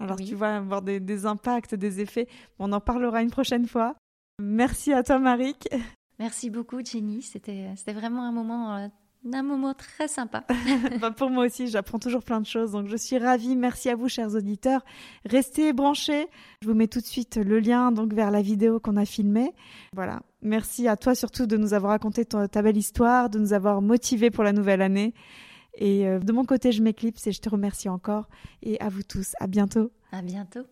Alors, 0.00 0.16
Oui. 0.18 0.24
tu 0.26 0.34
vois, 0.34 0.48
avoir 0.56 0.82
des, 0.82 0.98
des 0.98 1.26
impacts, 1.26 1.74
des 1.74 2.00
effets. 2.00 2.26
On 2.58 2.72
en 2.72 2.80
parlera 2.80 3.22
une 3.22 3.30
prochaine 3.30 3.66
fois. 3.66 3.94
Merci 4.42 4.92
à 4.92 5.02
toi, 5.02 5.18
Marik. 5.18 5.68
Merci 6.18 6.50
beaucoup, 6.50 6.80
Jenny. 6.84 7.22
C'était 7.22 7.66
vraiment 7.92 8.24
un 8.24 8.32
moment, 8.32 8.76
euh, 8.76 8.88
un 9.32 9.42
moment 9.42 9.74
très 9.74 10.08
sympa. 10.08 10.44
Bah, 11.00 11.10
pour 11.10 11.30
moi 11.30 11.46
aussi, 11.46 11.66
j'apprends 11.68 11.98
toujours 11.98 12.22
plein 12.22 12.40
de 12.40 12.46
choses. 12.46 12.72
Donc, 12.72 12.88
je 12.88 12.96
suis 12.96 13.18
ravie. 13.18 13.56
Merci 13.56 13.88
à 13.90 13.94
vous, 13.96 14.08
chers 14.08 14.34
auditeurs. 14.34 14.82
Restez 15.26 15.72
branchés. 15.74 16.28
Je 16.62 16.68
vous 16.68 16.74
mets 16.74 16.88
tout 16.88 17.00
de 17.00 17.06
suite 17.06 17.36
le 17.36 17.58
lien 17.60 17.92
donc 17.92 18.12
vers 18.14 18.30
la 18.30 18.40
vidéo 18.42 18.80
qu'on 18.80 18.96
a 18.96 19.04
filmée. 19.04 19.52
Voilà. 19.94 20.20
Merci 20.42 20.88
à 20.88 20.96
toi 20.96 21.14
surtout 21.14 21.46
de 21.46 21.56
nous 21.58 21.74
avoir 21.74 21.92
raconté 21.92 22.24
ta 22.24 22.62
belle 22.62 22.78
histoire, 22.78 23.28
de 23.28 23.38
nous 23.38 23.52
avoir 23.52 23.82
motivés 23.82 24.30
pour 24.30 24.44
la 24.44 24.52
nouvelle 24.52 24.80
année. 24.80 25.12
Et 25.74 26.06
euh, 26.06 26.18
de 26.18 26.32
mon 26.32 26.44
côté, 26.44 26.72
je 26.72 26.82
m'éclipse 26.82 27.26
et 27.26 27.32
je 27.32 27.40
te 27.40 27.48
remercie 27.48 27.88
encore. 27.88 28.28
Et 28.62 28.80
à 28.80 28.88
vous 28.88 29.02
tous. 29.02 29.32
À 29.40 29.46
bientôt. 29.46 29.90
À 30.12 30.22
bientôt. 30.22 30.64